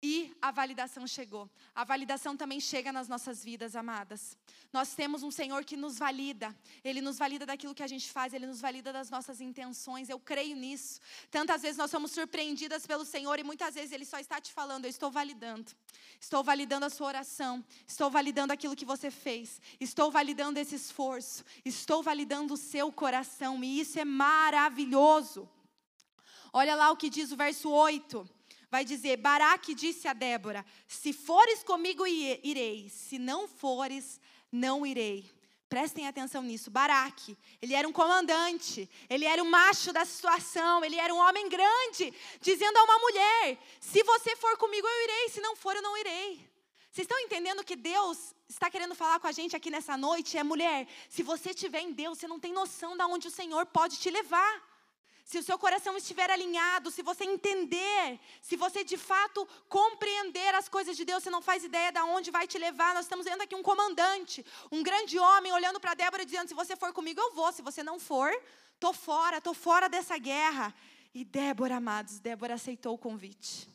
[0.00, 1.50] e a validação chegou.
[1.74, 4.38] A validação também chega nas nossas vidas, amadas.
[4.72, 6.56] Nós temos um Senhor que nos valida.
[6.84, 10.08] Ele nos valida daquilo que a gente faz, ele nos valida das nossas intenções.
[10.08, 11.00] Eu creio nisso.
[11.32, 14.84] Tantas vezes nós somos surpreendidas pelo Senhor e muitas vezes ele só está te falando:
[14.84, 15.72] Eu estou validando.
[16.20, 17.64] Estou validando a sua oração.
[17.84, 19.60] Estou validando aquilo que você fez.
[19.80, 21.44] Estou validando esse esforço.
[21.64, 23.64] Estou validando o seu coração.
[23.64, 25.48] E isso é maravilhoso.
[26.52, 28.37] Olha lá o que diz o verso 8
[28.70, 35.30] vai dizer: Baraque disse a Débora: Se fores comigo, irei, se não fores, não irei.
[35.68, 36.70] Prestem atenção nisso.
[36.70, 41.46] Baraque, ele era um comandante, ele era um macho da situação, ele era um homem
[41.48, 45.82] grande, dizendo a uma mulher: Se você for comigo, eu irei, se não for, eu
[45.82, 46.48] não irei.
[46.90, 50.38] Vocês estão entendendo que Deus está querendo falar com a gente aqui nessa noite?
[50.38, 53.66] É mulher, se você estiver em Deus, você não tem noção de onde o Senhor
[53.66, 54.67] pode te levar
[55.28, 60.70] se o seu coração estiver alinhado, se você entender, se você de fato compreender as
[60.70, 62.94] coisas de Deus, você não faz ideia de onde vai te levar.
[62.94, 66.74] Nós estamos vendo aqui um comandante, um grande homem olhando para Débora dizendo: se você
[66.76, 67.52] for comigo, eu vou.
[67.52, 68.30] Se você não for,
[68.80, 70.74] tô fora, tô fora dessa guerra.
[71.14, 73.68] E Débora, amados, Débora aceitou o convite.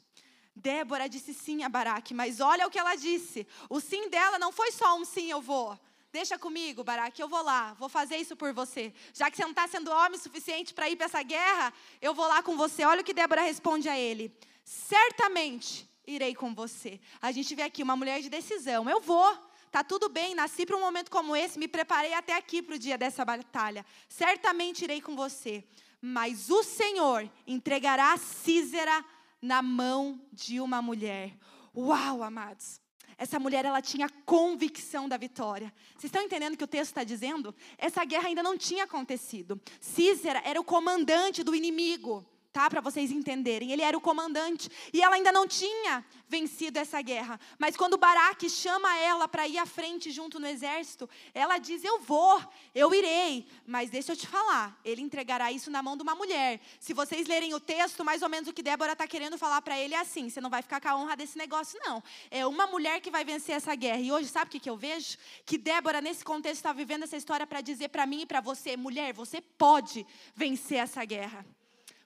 [0.56, 3.46] Débora disse sim a Baraque, mas olha o que ela disse.
[3.70, 5.80] O sim dela não foi só um sim, eu vou.
[6.13, 8.93] Deixa comigo, Baraque, eu vou lá, vou fazer isso por você.
[9.15, 12.28] Já que você não está sendo homem suficiente para ir para essa guerra, eu vou
[12.28, 12.86] lá com você.
[12.86, 14.32] Olha o que Débora responde a ele:
[14.63, 17.02] Certamente irei com você.
[17.19, 18.88] A gente vê aqui uma mulher de decisão.
[18.88, 19.36] Eu vou.
[19.71, 22.78] Tá tudo bem, nasci para um momento como esse, me preparei até aqui para o
[22.78, 23.84] dia dessa batalha.
[24.08, 25.63] Certamente irei com você.
[25.99, 29.04] Mas o Senhor entregará Císera
[29.41, 31.36] na mão de uma mulher.
[31.76, 32.83] Uau, amados.
[33.17, 35.73] Essa mulher, ela tinha convicção da vitória.
[35.91, 37.54] Vocês estão entendendo o que o texto está dizendo?
[37.78, 39.60] Essa guerra ainda não tinha acontecido.
[39.80, 42.26] Cícera era o comandante do inimigo.
[42.54, 42.70] Tá?
[42.70, 43.72] Para vocês entenderem.
[43.72, 47.39] Ele era o comandante e ela ainda não tinha vencido essa guerra.
[47.58, 52.00] Mas quando Baraque chama ela para ir à frente junto no exército, ela diz: "Eu
[52.00, 52.39] vou,
[52.76, 53.48] eu irei".
[53.66, 56.62] Mas deixa eu te falar, ele entregará isso na mão de uma mulher.
[56.80, 59.78] Se vocês lerem o texto, mais ou menos o que Débora está querendo falar para
[59.80, 62.04] ele é assim: você não vai ficar com a honra desse negócio, não.
[62.30, 64.00] É uma mulher que vai vencer essa guerra.
[64.00, 65.18] E hoje, sabe o que, que eu vejo?
[65.44, 68.78] Que Débora, nesse contexto, está vivendo essa história para dizer para mim e para você:
[68.78, 71.44] mulher, você pode vencer essa guerra.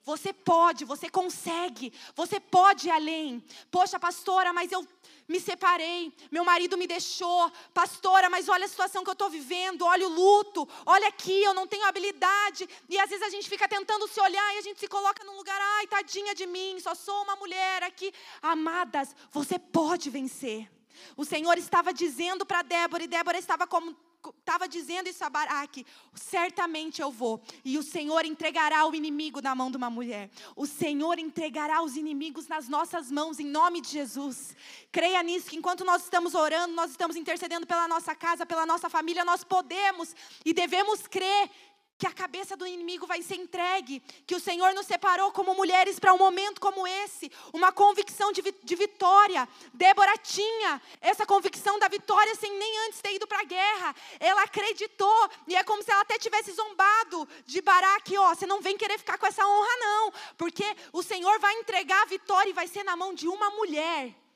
[0.08, 3.44] Você pode, você consegue, você pode ir além.
[3.70, 4.88] Poxa, pastora, mas eu
[5.28, 7.52] me separei, meu marido me deixou.
[7.74, 11.54] Pastora, mas olha a situação que eu estou vivendo, olha o luto, olha aqui, eu
[11.54, 12.70] não tenho habilidade.
[12.88, 15.36] E às vezes a gente fica tentando se olhar e a gente se coloca num
[15.36, 18.14] lugar, ai, tadinha de mim, só sou uma mulher aqui.
[18.42, 20.72] Amadas, você pode vencer.
[21.18, 23.94] O Senhor estava dizendo para Débora, e Débora estava como
[24.40, 29.56] estava dizendo isso a Baraque: certamente eu vou, e o Senhor entregará o inimigo na
[29.56, 30.30] mão de uma mulher.
[30.56, 34.56] O Senhor entregará os inimigos nas nossas mãos, em nome de Jesus.
[34.92, 38.90] Creia nisso, que enquanto nós estamos orando, nós estamos intercedendo pela nossa casa, pela nossa
[38.90, 41.50] família, nós podemos e devemos crer
[41.98, 46.00] que a cabeça do inimigo vai ser entregue, que o Senhor nos separou como mulheres
[46.00, 49.48] para um momento como esse, uma convicção de, de, vitória.
[49.74, 53.96] Débora tinha essa convicção da vitória sem nem antes ter ido para a guerra.
[54.20, 58.62] Ela acreditou, e é como se ela até tivesse zombado de Baraque: ó, você não
[58.62, 62.54] vem querer ficar com essa honra, não, porque o Senhor vai entregar a vitória e
[62.54, 64.27] vai ser na mão de uma mulher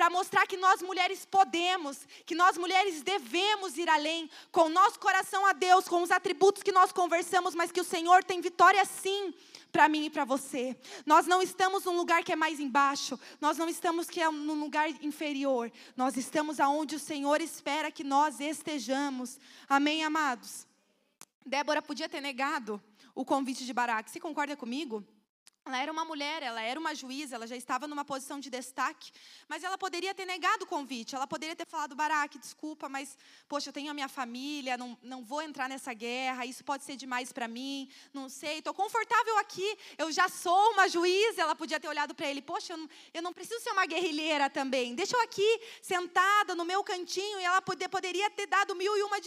[0.00, 4.98] para mostrar que nós mulheres podemos, que nós mulheres devemos ir além, com o nosso
[4.98, 8.82] coração a Deus, com os atributos que nós conversamos, mas que o Senhor tem vitória
[8.86, 9.34] sim
[9.70, 10.74] para mim e para você.
[11.04, 14.58] Nós não estamos num lugar que é mais embaixo, nós não estamos que é num
[14.58, 19.38] lugar inferior, nós estamos aonde o Senhor espera que nós estejamos.
[19.68, 20.66] Amém, amados?
[21.44, 22.82] Débora podia ter negado
[23.14, 24.10] o convite de Baraque.
[24.10, 25.04] Você concorda comigo?
[25.70, 29.12] Ela era uma mulher, ela era uma juíza, ela já estava numa posição de destaque,
[29.48, 33.16] mas ela poderia ter negado o convite, ela poderia ter falado, Baraque, desculpa, mas,
[33.48, 36.96] poxa, eu tenho a minha família, não, não vou entrar nessa guerra, isso pode ser
[36.96, 41.42] demais para mim, não sei, estou confortável aqui, eu já sou uma juíza.
[41.42, 44.50] Ela podia ter olhado para ele, poxa, eu não, eu não, preciso ser uma guerrilheira
[44.50, 48.96] também, deixa eu aqui, sentada no meu cantinho, e ela poder, poderia ter dado mil
[48.98, 49.18] e uma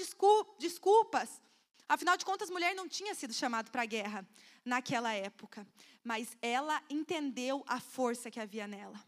[0.60, 1.42] desculpas.
[1.88, 4.28] Afinal de contas, mulher não tinha sido chamada para a guerra
[4.66, 5.66] naquela época
[6.04, 9.02] mas ela entendeu a força que havia nela.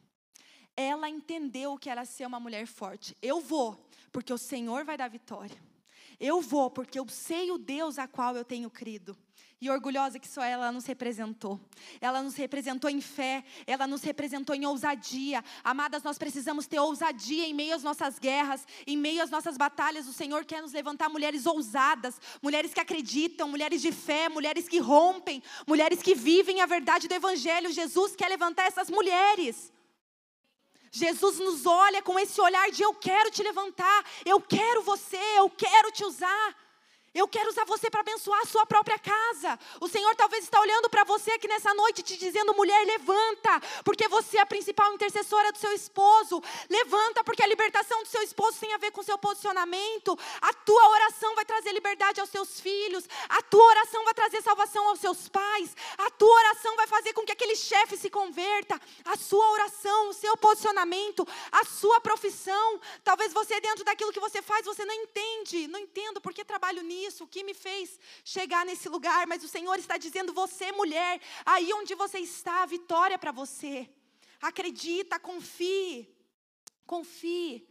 [0.76, 3.16] Ela entendeu o que era ser uma mulher forte.
[3.22, 3.78] Eu vou,
[4.12, 5.62] porque o Senhor vai dar vitória.
[6.20, 9.18] Eu vou, porque eu sei o Deus a qual eu tenho crido.
[9.66, 11.60] E orgulhosa que só ela nos representou.
[12.00, 15.44] Ela nos representou em fé, ela nos representou em ousadia.
[15.64, 20.08] Amadas, nós precisamos ter ousadia em meio às nossas guerras, em meio às nossas batalhas.
[20.08, 24.78] O Senhor quer nos levantar mulheres ousadas, mulheres que acreditam, mulheres de fé, mulheres que
[24.78, 27.72] rompem, mulheres que vivem a verdade do Evangelho.
[27.72, 29.74] Jesus quer levantar essas mulheres.
[30.92, 35.50] Jesus nos olha com esse olhar de eu quero te levantar, eu quero você, eu
[35.50, 36.65] quero te usar.
[37.16, 39.58] Eu quero usar você para abençoar a sua própria casa.
[39.80, 44.06] O Senhor talvez está olhando para você aqui nessa noite te dizendo: mulher, levanta, porque
[44.10, 46.44] você é a principal intercessora do seu esposo.
[46.70, 50.20] Levanta, porque a libertação do seu esposo tem a ver com o seu posicionamento.
[50.42, 53.08] A tua oração vai trazer liberdade aos seus filhos.
[53.30, 55.74] A tua oração vai trazer salvação aos seus pais.
[55.98, 58.78] A tua oração vai fazer com que aquele chefe se converta.
[59.06, 62.82] A sua oração, o seu posicionamento, a sua profissão.
[63.06, 65.66] Talvez você, dentro daquilo que você faz, você não entende.
[65.70, 69.48] Não entendo porque trabalho nisso isso, o que me fez chegar nesse lugar, mas o
[69.48, 73.90] Senhor está dizendo: você, mulher, aí onde você está, a vitória para você.
[74.42, 76.10] Acredita, confie,
[76.86, 77.68] confie.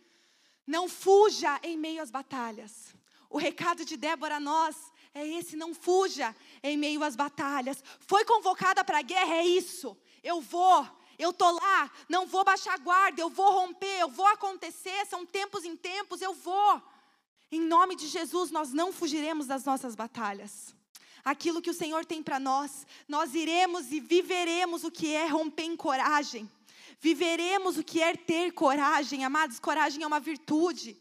[0.66, 2.94] Não fuja em meio às batalhas.
[3.28, 4.76] O recado de Débora a nós
[5.12, 7.82] é esse: não fuja em meio às batalhas.
[8.00, 9.96] Foi convocada para a guerra, é isso.
[10.22, 15.06] Eu vou, eu estou lá, não vou baixar guarda, eu vou romper, eu vou acontecer,
[15.06, 16.82] são tempos em tempos, eu vou.
[17.54, 20.74] Em nome de Jesus, nós não fugiremos das nossas batalhas.
[21.24, 25.62] Aquilo que o Senhor tem para nós, nós iremos e viveremos o que é romper
[25.62, 26.50] em coragem.
[26.98, 29.60] Viveremos o que é ter coragem, amados.
[29.60, 30.96] Coragem é uma virtude.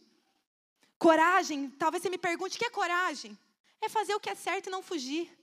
[1.00, 3.36] Coragem, talvez você me pergunte: o que é coragem?
[3.82, 5.36] É fazer o que é certo e não fugir.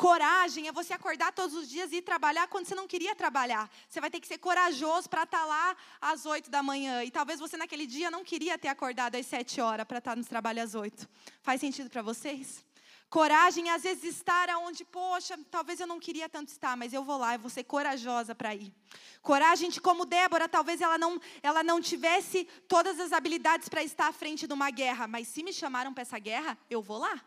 [0.00, 3.70] Coragem é você acordar todos os dias e ir trabalhar quando você não queria trabalhar.
[3.86, 7.04] Você vai ter que ser corajoso para estar tá lá às oito da manhã.
[7.04, 10.16] E talvez você naquele dia não queria ter acordado às sete horas para estar tá
[10.16, 11.06] no trabalho às oito.
[11.42, 12.64] Faz sentido para vocês?
[13.10, 17.04] Coragem é às vezes estar onde, poxa, talvez eu não queria tanto estar, mas eu
[17.04, 18.72] vou lá, eu vou ser corajosa para ir.
[19.20, 24.06] Coragem de como Débora, talvez ela não, ela não tivesse todas as habilidades para estar
[24.06, 27.20] à frente de uma guerra, mas se me chamaram para essa guerra, eu vou lá.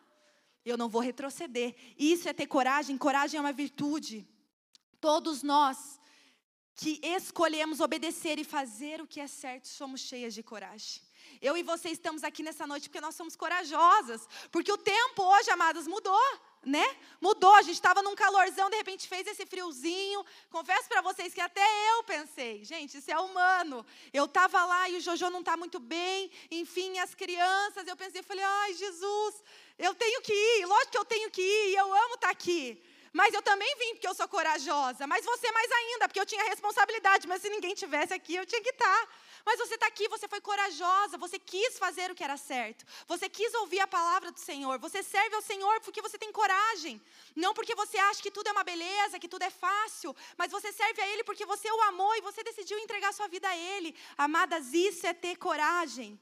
[0.65, 1.75] Eu não vou retroceder.
[1.97, 2.97] Isso é ter coragem.
[2.97, 4.27] Coragem é uma virtude.
[4.99, 5.99] Todos nós
[6.75, 11.01] que escolhemos obedecer e fazer o que é certo, somos cheias de coragem.
[11.41, 14.27] Eu e você estamos aqui nessa noite porque nós somos corajosas.
[14.51, 16.85] Porque o tempo hoje, amadas, mudou, né?
[17.21, 17.53] Mudou.
[17.55, 20.25] A gente estava num calorzão, de repente fez esse friozinho.
[20.49, 23.85] Confesso para vocês que até eu pensei, gente, isso é humano.
[24.11, 26.31] Eu estava lá e o Jojo não está muito bem.
[26.49, 27.87] Enfim, as crianças.
[27.87, 29.43] Eu pensei, falei, ai, Jesus,
[29.77, 30.65] eu tenho que ir.
[30.65, 31.71] Lógico que eu tenho que ir.
[31.71, 32.81] E eu amo estar tá aqui.
[33.13, 35.05] Mas eu também vim porque eu sou corajosa.
[35.05, 37.27] Mas você mais ainda, porque eu tinha responsabilidade.
[37.27, 39.07] Mas se ninguém tivesse aqui, eu tinha que estar.
[39.45, 42.85] Mas você está aqui, você foi corajosa, você quis fazer o que era certo.
[43.07, 44.79] Você quis ouvir a palavra do Senhor.
[44.79, 46.99] Você serve ao Senhor porque você tem coragem.
[47.35, 50.15] Não porque você acha que tudo é uma beleza, que tudo é fácil.
[50.35, 53.47] Mas você serve a Ele porque você o amou e você decidiu entregar sua vida
[53.47, 53.95] a Ele.
[54.17, 56.19] Amadas, isso é ter coragem.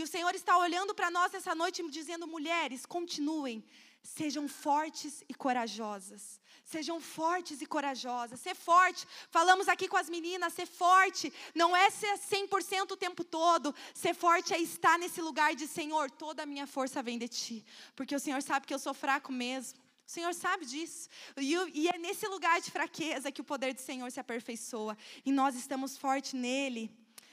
[0.00, 3.64] E o Senhor está olhando para nós essa noite dizendo: mulheres, continuem
[4.02, 6.40] Sejam fortes e corajosas.
[6.64, 8.40] Sejam fortes e corajosas.
[8.40, 9.06] Ser forte.
[9.30, 13.74] Falamos aqui com as meninas, ser forte não é ser 100% o tempo todo.
[13.94, 17.64] Ser forte é estar nesse lugar de Senhor, toda a minha força vem de ti,
[17.94, 19.78] porque o Senhor sabe que eu sou fraco mesmo.
[20.06, 21.08] O Senhor sabe disso.
[21.36, 24.96] E, é nesse lugar de fraqueza que o poder do Senhor se aperfeiçoa.
[25.24, 26.90] E nós estamos fortes nele.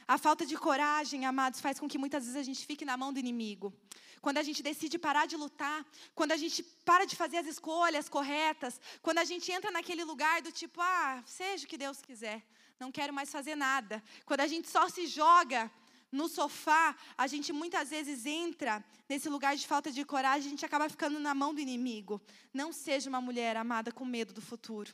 [0.08, 3.12] A falta de coragem, amados, faz com que muitas vezes a gente fique na mão
[3.12, 3.74] do inimigo
[4.22, 8.10] quando a gente decide parar de lutar, quando a gente para de fazer as escolhas
[8.10, 12.44] corretas, quando a gente entra naquele lugar do tipo, ah, seja o que Deus quiser,
[12.80, 14.04] não quero mais fazer nada.
[14.26, 15.72] Quando a gente só se joga
[16.12, 20.66] no sofá, a gente muitas vezes entra nesse lugar de falta de coragem, a gente
[20.66, 22.22] acaba ficando na mão do inimigo.
[22.54, 24.94] Não seja uma mulher amada com medo do futuro.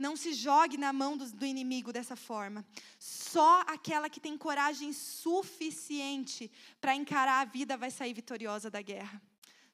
[0.00, 2.64] Não se jogue na mão do, do, inimigo dessa forma.
[2.98, 9.20] Só aquela que tem coragem suficiente para encarar a vida vai sair vitoriosa da guerra.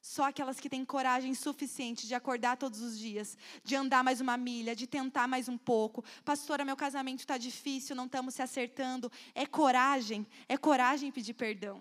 [0.01, 4.35] Só aquelas que têm coragem suficiente de acordar todos os dias, de andar mais uma
[4.35, 6.03] milha, de tentar mais um pouco.
[6.25, 9.09] Pastora, meu casamento está difícil, não estamos se acertando.
[9.33, 11.79] É coragem, é coragem pedir perdão.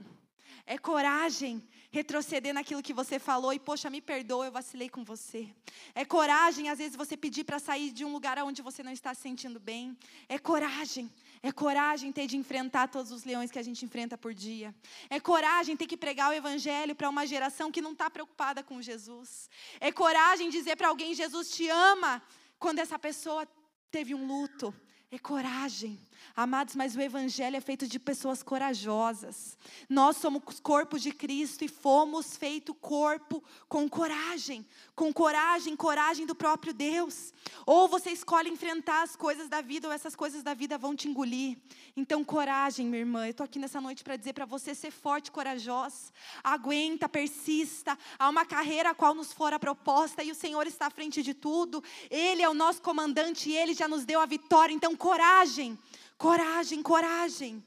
[0.65, 5.49] É coragem retroceder naquilo que você falou e, poxa, me perdoa, eu vacilei com você.
[5.95, 9.15] É coragem, às vezes, você pedir para sair de um lugar onde você não está
[9.15, 9.97] se sentindo bem.
[10.29, 11.11] É coragem.
[11.43, 14.75] É coragem ter de enfrentar todos os leões que a gente enfrenta por dia.
[15.09, 18.83] É coragem ter que pregar o evangelho para uma geração que não está preocupada com
[18.83, 19.49] Jesus.
[19.81, 22.23] É coragem dizer para alguém: Jesus te ama,
[22.59, 23.47] quando essa pessoa
[23.91, 24.75] teve um luto.
[25.11, 26.01] É coragem.
[26.35, 29.57] Amados, mas o Evangelho é feito de pessoas corajosas.
[29.89, 34.67] Nós somos corpo de Cristo e fomos feito corpo com coragem.
[34.95, 37.33] Com coragem, coragem do próprio Deus.
[37.64, 41.09] Ou você escolhe enfrentar as coisas da vida, ou essas coisas da vida vão te
[41.09, 41.57] engolir.
[41.97, 43.27] Então, coragem, minha irmã.
[43.27, 46.12] Eu estou aqui nessa noite para dizer para você ser forte, corajosa.
[46.45, 47.99] Aguenta, persista.
[48.19, 51.33] Há uma carreira a qual nos fora proposta e o Senhor está à frente de
[51.33, 51.83] tudo.
[52.11, 54.75] Ele é o nosso comandante e ele já nos deu a vitória.
[54.75, 55.79] Então, coragem.
[56.19, 57.62] Coragem, coragem.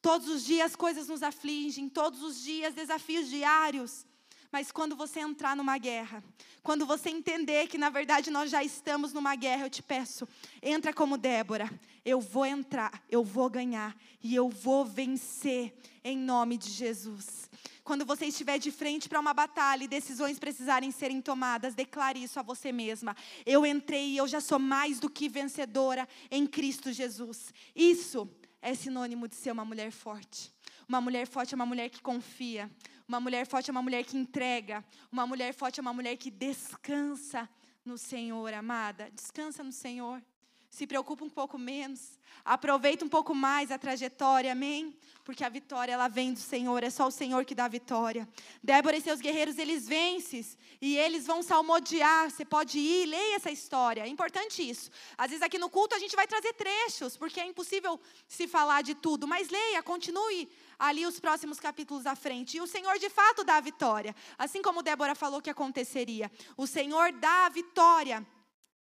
[0.00, 4.06] Todos os dias coisas nos afligem, todos os dias desafios diários.
[4.50, 6.22] Mas quando você entrar numa guerra,
[6.62, 10.26] quando você entender que na verdade nós já estamos numa guerra, eu te peço,
[10.62, 11.68] entra como Débora.
[12.04, 17.47] Eu vou entrar, eu vou ganhar e eu vou vencer em nome de Jesus.
[17.88, 22.38] Quando você estiver de frente para uma batalha e decisões precisarem serem tomadas, declare isso
[22.38, 23.16] a você mesma.
[23.46, 27.50] Eu entrei e eu já sou mais do que vencedora em Cristo Jesus.
[27.74, 28.28] Isso
[28.60, 30.52] é sinônimo de ser uma mulher forte.
[30.86, 32.70] Uma mulher forte é uma mulher que confia.
[33.08, 34.84] Uma mulher forte é uma mulher que entrega.
[35.10, 37.48] Uma mulher forte é uma mulher que descansa
[37.86, 39.10] no Senhor, amada.
[39.14, 40.22] Descansa no Senhor
[40.70, 44.94] se preocupa um pouco menos, aproveita um pouco mais a trajetória, amém?
[45.24, 48.28] Porque a vitória ela vem do Senhor, é só o Senhor que dá a vitória.
[48.62, 50.44] Débora e seus guerreiros, eles vencem
[50.80, 52.30] e eles vão salmodiar.
[52.30, 54.90] Você pode ir, leia essa história, é importante isso.
[55.16, 58.82] Às vezes aqui no culto a gente vai trazer trechos, porque é impossível se falar
[58.82, 60.48] de tudo, mas leia, continue
[60.78, 62.56] ali os próximos capítulos à frente.
[62.56, 66.30] E o Senhor de fato dá a vitória, assim como Débora falou que aconteceria.
[66.56, 68.26] O Senhor dá a vitória.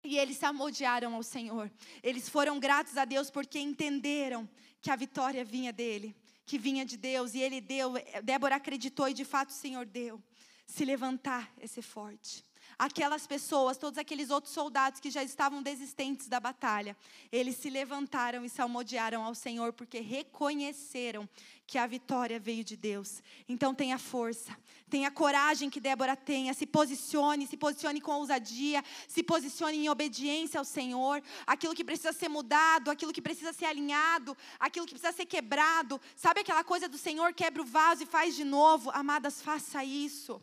[0.04, 1.70] E eles se amodiaram ao Senhor.
[2.02, 4.48] Eles foram gratos a Deus porque entenderam
[4.80, 7.34] que a vitória vinha dele, que vinha de Deus.
[7.34, 10.22] E ele deu, Débora acreditou e de fato o Senhor deu.
[10.66, 12.44] Se levantar é ser forte
[12.78, 16.96] aquelas pessoas, todos aqueles outros soldados que já estavam desistentes da batalha,
[17.30, 21.28] eles se levantaram e salmodiaram ao Senhor porque reconheceram
[21.66, 23.22] que a vitória veio de Deus.
[23.48, 24.56] Então tenha força,
[24.88, 30.58] tenha coragem que Débora tenha, se posicione, se posicione com ousadia, se posicione em obediência
[30.58, 35.12] ao Senhor, aquilo que precisa ser mudado, aquilo que precisa ser alinhado, aquilo que precisa
[35.12, 36.00] ser quebrado.
[36.14, 38.90] Sabe aquela coisa do Senhor quebra o vaso e faz de novo?
[38.90, 40.42] Amadas, faça isso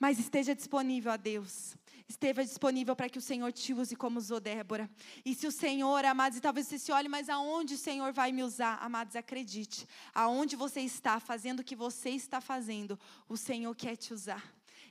[0.00, 1.76] mas esteja disponível a Deus.
[2.08, 4.90] esteja disponível para que o Senhor te use como usou Débora.
[5.24, 8.32] E se o Senhor, amados, e talvez você se olhe, mas aonde o Senhor vai
[8.32, 8.78] me usar?
[8.82, 9.86] Amados, acredite.
[10.12, 12.98] Aonde você está fazendo o que você está fazendo,
[13.28, 14.42] o Senhor quer te usar.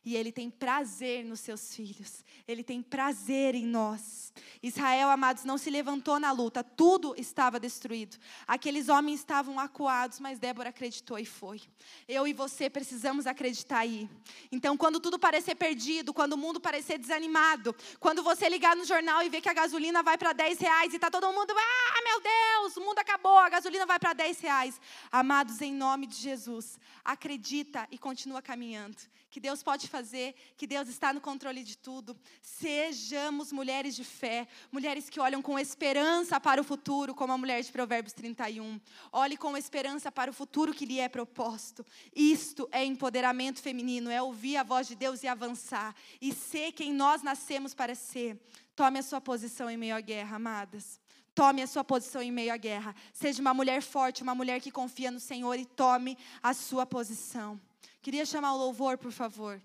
[0.04, 2.24] E Ele tem prazer nos seus filhos.
[2.47, 4.34] Ele tem prazer em nós.
[4.64, 6.64] Israel, amados, não se levantou na luta.
[6.64, 8.18] Tudo estava destruído.
[8.47, 11.62] Aqueles homens estavam acuados, mas Débora acreditou e foi.
[12.08, 14.10] Eu e você precisamos acreditar aí.
[14.52, 19.22] Então, quando tudo parecer perdido, quando o mundo parecer desanimado, quando você ligar no jornal
[19.22, 22.22] e ver que a gasolina vai para 10 reais e está todo mundo, ah, meu
[22.22, 24.80] Deus, o mundo acabou, a gasolina vai para 10 reais.
[25.12, 28.97] Amados, em nome de Jesus, acredita e continua caminhando
[29.30, 32.18] que Deus pode fazer, que Deus está no controle de tudo.
[32.42, 37.62] Sejamos mulheres de fé, mulheres que olham com esperança para o futuro, como a mulher
[37.62, 38.80] de Provérbios 31.
[39.12, 41.86] Olhe com esperança para o futuro que lhe é proposto.
[42.16, 46.94] Isto é empoderamento feminino, é ouvir a voz de Deus e avançar, e ser quem
[46.94, 48.40] nós nascemos para ser.
[48.76, 51.02] Tome a sua posição em meio à guerra, amadas.
[51.36, 52.96] Tome a sua posição em meio à guerra.
[53.14, 57.60] Seja uma mulher forte, uma mulher que confia no Senhor e tome a sua posição.
[58.02, 59.62] Queria chamar o louvor, por favor.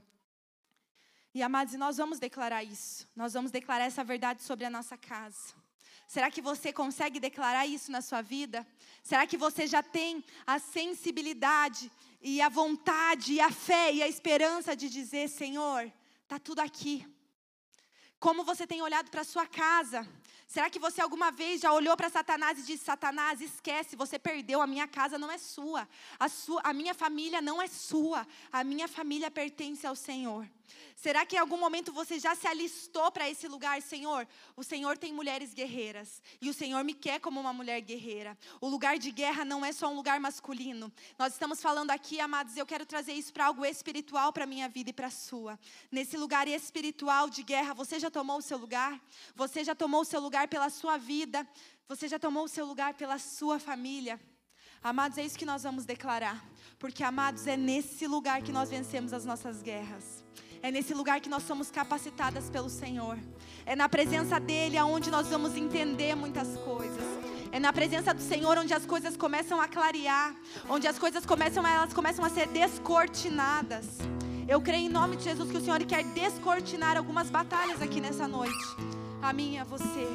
[1.34, 3.08] E amados, nós vamos declarar isso.
[3.16, 5.52] Nós vamos declarar essa verdade sobre a nossa casa.
[6.06, 8.64] Será que você consegue declarar isso na sua vida?
[9.02, 11.90] Será que você já tem a sensibilidade
[12.22, 17.06] e a vontade e a fé e a esperança de dizer, Senhor, está tudo aqui.
[18.18, 20.08] Como você tem olhado para a sua casa?
[20.46, 24.62] Será que você alguma vez já olhou para Satanás e disse: Satanás, esquece, você perdeu,
[24.62, 28.62] a minha casa não é sua, a, sua, a minha família não é sua, a
[28.62, 30.48] minha família pertence ao Senhor.
[30.96, 34.26] Será que em algum momento você já se alistou para esse lugar, Senhor?
[34.56, 38.38] O Senhor tem mulheres guerreiras e o Senhor me quer como uma mulher guerreira.
[38.60, 40.92] O lugar de guerra não é só um lugar masculino.
[41.18, 44.90] Nós estamos falando aqui, amados, eu quero trazer isso para algo espiritual para minha vida
[44.90, 45.58] e para a sua.
[45.90, 49.00] Nesse lugar espiritual de guerra, você já tomou o seu lugar?
[49.34, 51.46] Você já tomou o seu lugar pela sua vida?
[51.88, 54.18] Você já tomou o seu lugar pela sua família?
[54.82, 56.44] Amados, é isso que nós vamos declarar.
[56.78, 60.22] Porque, amados, é nesse lugar que nós vencemos as nossas guerras.
[60.64, 63.18] É nesse lugar que nós somos capacitadas pelo Senhor.
[63.66, 67.04] É na presença dEle aonde nós vamos entender muitas coisas.
[67.52, 70.34] É na presença do Senhor onde as coisas começam a clarear,
[70.66, 73.84] onde as coisas começam, elas começam a ser descortinadas.
[74.48, 78.26] Eu creio em nome de Jesus que o Senhor quer descortinar algumas batalhas aqui nessa
[78.26, 78.64] noite.
[79.20, 80.08] A e a você.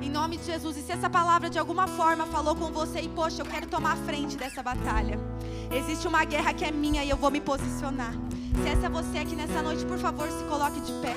[0.00, 0.76] Em nome de Jesus.
[0.76, 3.94] E se essa palavra de alguma forma falou com você e, poxa, eu quero tomar
[3.94, 5.18] a frente dessa batalha.
[5.70, 8.12] Existe uma guerra que é minha e eu vou me posicionar.
[8.62, 11.14] Se essa é você aqui nessa noite, por favor, se coloque de pé.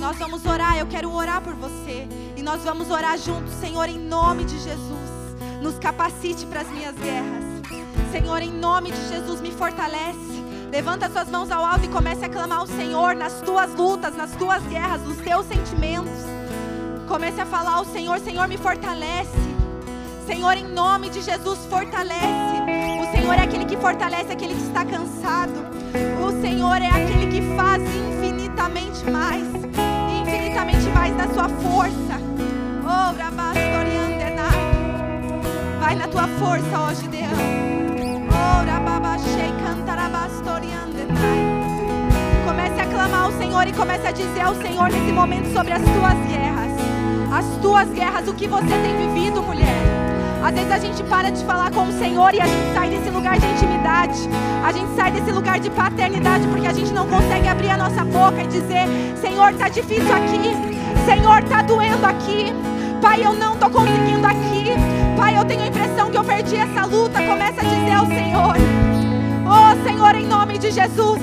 [0.00, 2.06] Nós vamos orar, eu quero orar por você.
[2.36, 5.36] E nós vamos orar juntos, Senhor, em nome de Jesus.
[5.62, 7.44] Nos capacite para as minhas guerras.
[8.12, 10.44] Senhor, em nome de Jesus, me fortalece.
[10.70, 14.32] Levanta suas mãos ao alto e comece a clamar ao Senhor nas tuas lutas, nas
[14.32, 16.12] tuas guerras, nos teus sentimentos.
[17.08, 19.30] Comece a falar ao Senhor, Senhor, me fortalece.
[20.26, 22.85] Senhor, em nome de Jesus, fortalece.
[23.36, 25.52] Senhor é aquele que fortalece aquele que está cansado.
[26.24, 29.44] O Senhor é aquele que faz infinitamente mais,
[30.22, 32.16] infinitamente mais da sua força.
[32.82, 33.12] Oh,
[35.78, 37.30] Vai na tua força hoje, Deus.
[38.30, 38.64] Oh,
[42.46, 45.82] Comece a clamar ao Senhor e comece a dizer ao Senhor nesse momento sobre as
[45.82, 46.72] tuas guerras.
[47.30, 49.95] As tuas guerras, o que você tem vivido, mulher.
[50.46, 53.10] Às vezes a gente para de falar com o Senhor e a gente sai desse
[53.10, 54.16] lugar de intimidade.
[54.64, 58.04] A gente sai desse lugar de paternidade porque a gente não consegue abrir a nossa
[58.04, 58.86] boca e dizer:
[59.20, 60.54] Senhor, está difícil aqui.
[61.04, 62.52] Senhor, está doendo aqui.
[63.02, 64.70] Pai, eu não estou conseguindo aqui.
[65.16, 67.20] Pai, eu tenho a impressão que eu perdi essa luta.
[67.22, 68.56] Começa a dizer ao Senhor:
[69.48, 71.20] Oh, Senhor, em nome de Jesus,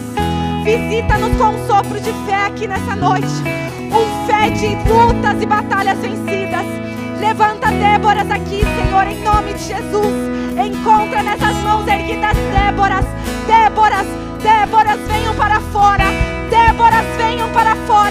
[0.66, 3.42] visita-nos com um sopro de fé aqui nessa noite.
[3.90, 6.84] Um fé de lutas e batalhas vencidas
[7.24, 10.14] Levanta Déboras aqui, Senhor, em nome de Jesus.
[10.60, 13.06] Encontra nessas mãos erguidas Déboras,
[13.48, 14.08] Déboras,
[14.44, 16.04] Déboras, venham para fora.
[16.50, 18.04] Déboras, venham para fora.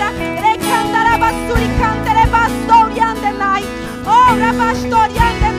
[4.04, 5.51] Oh, Rabastorian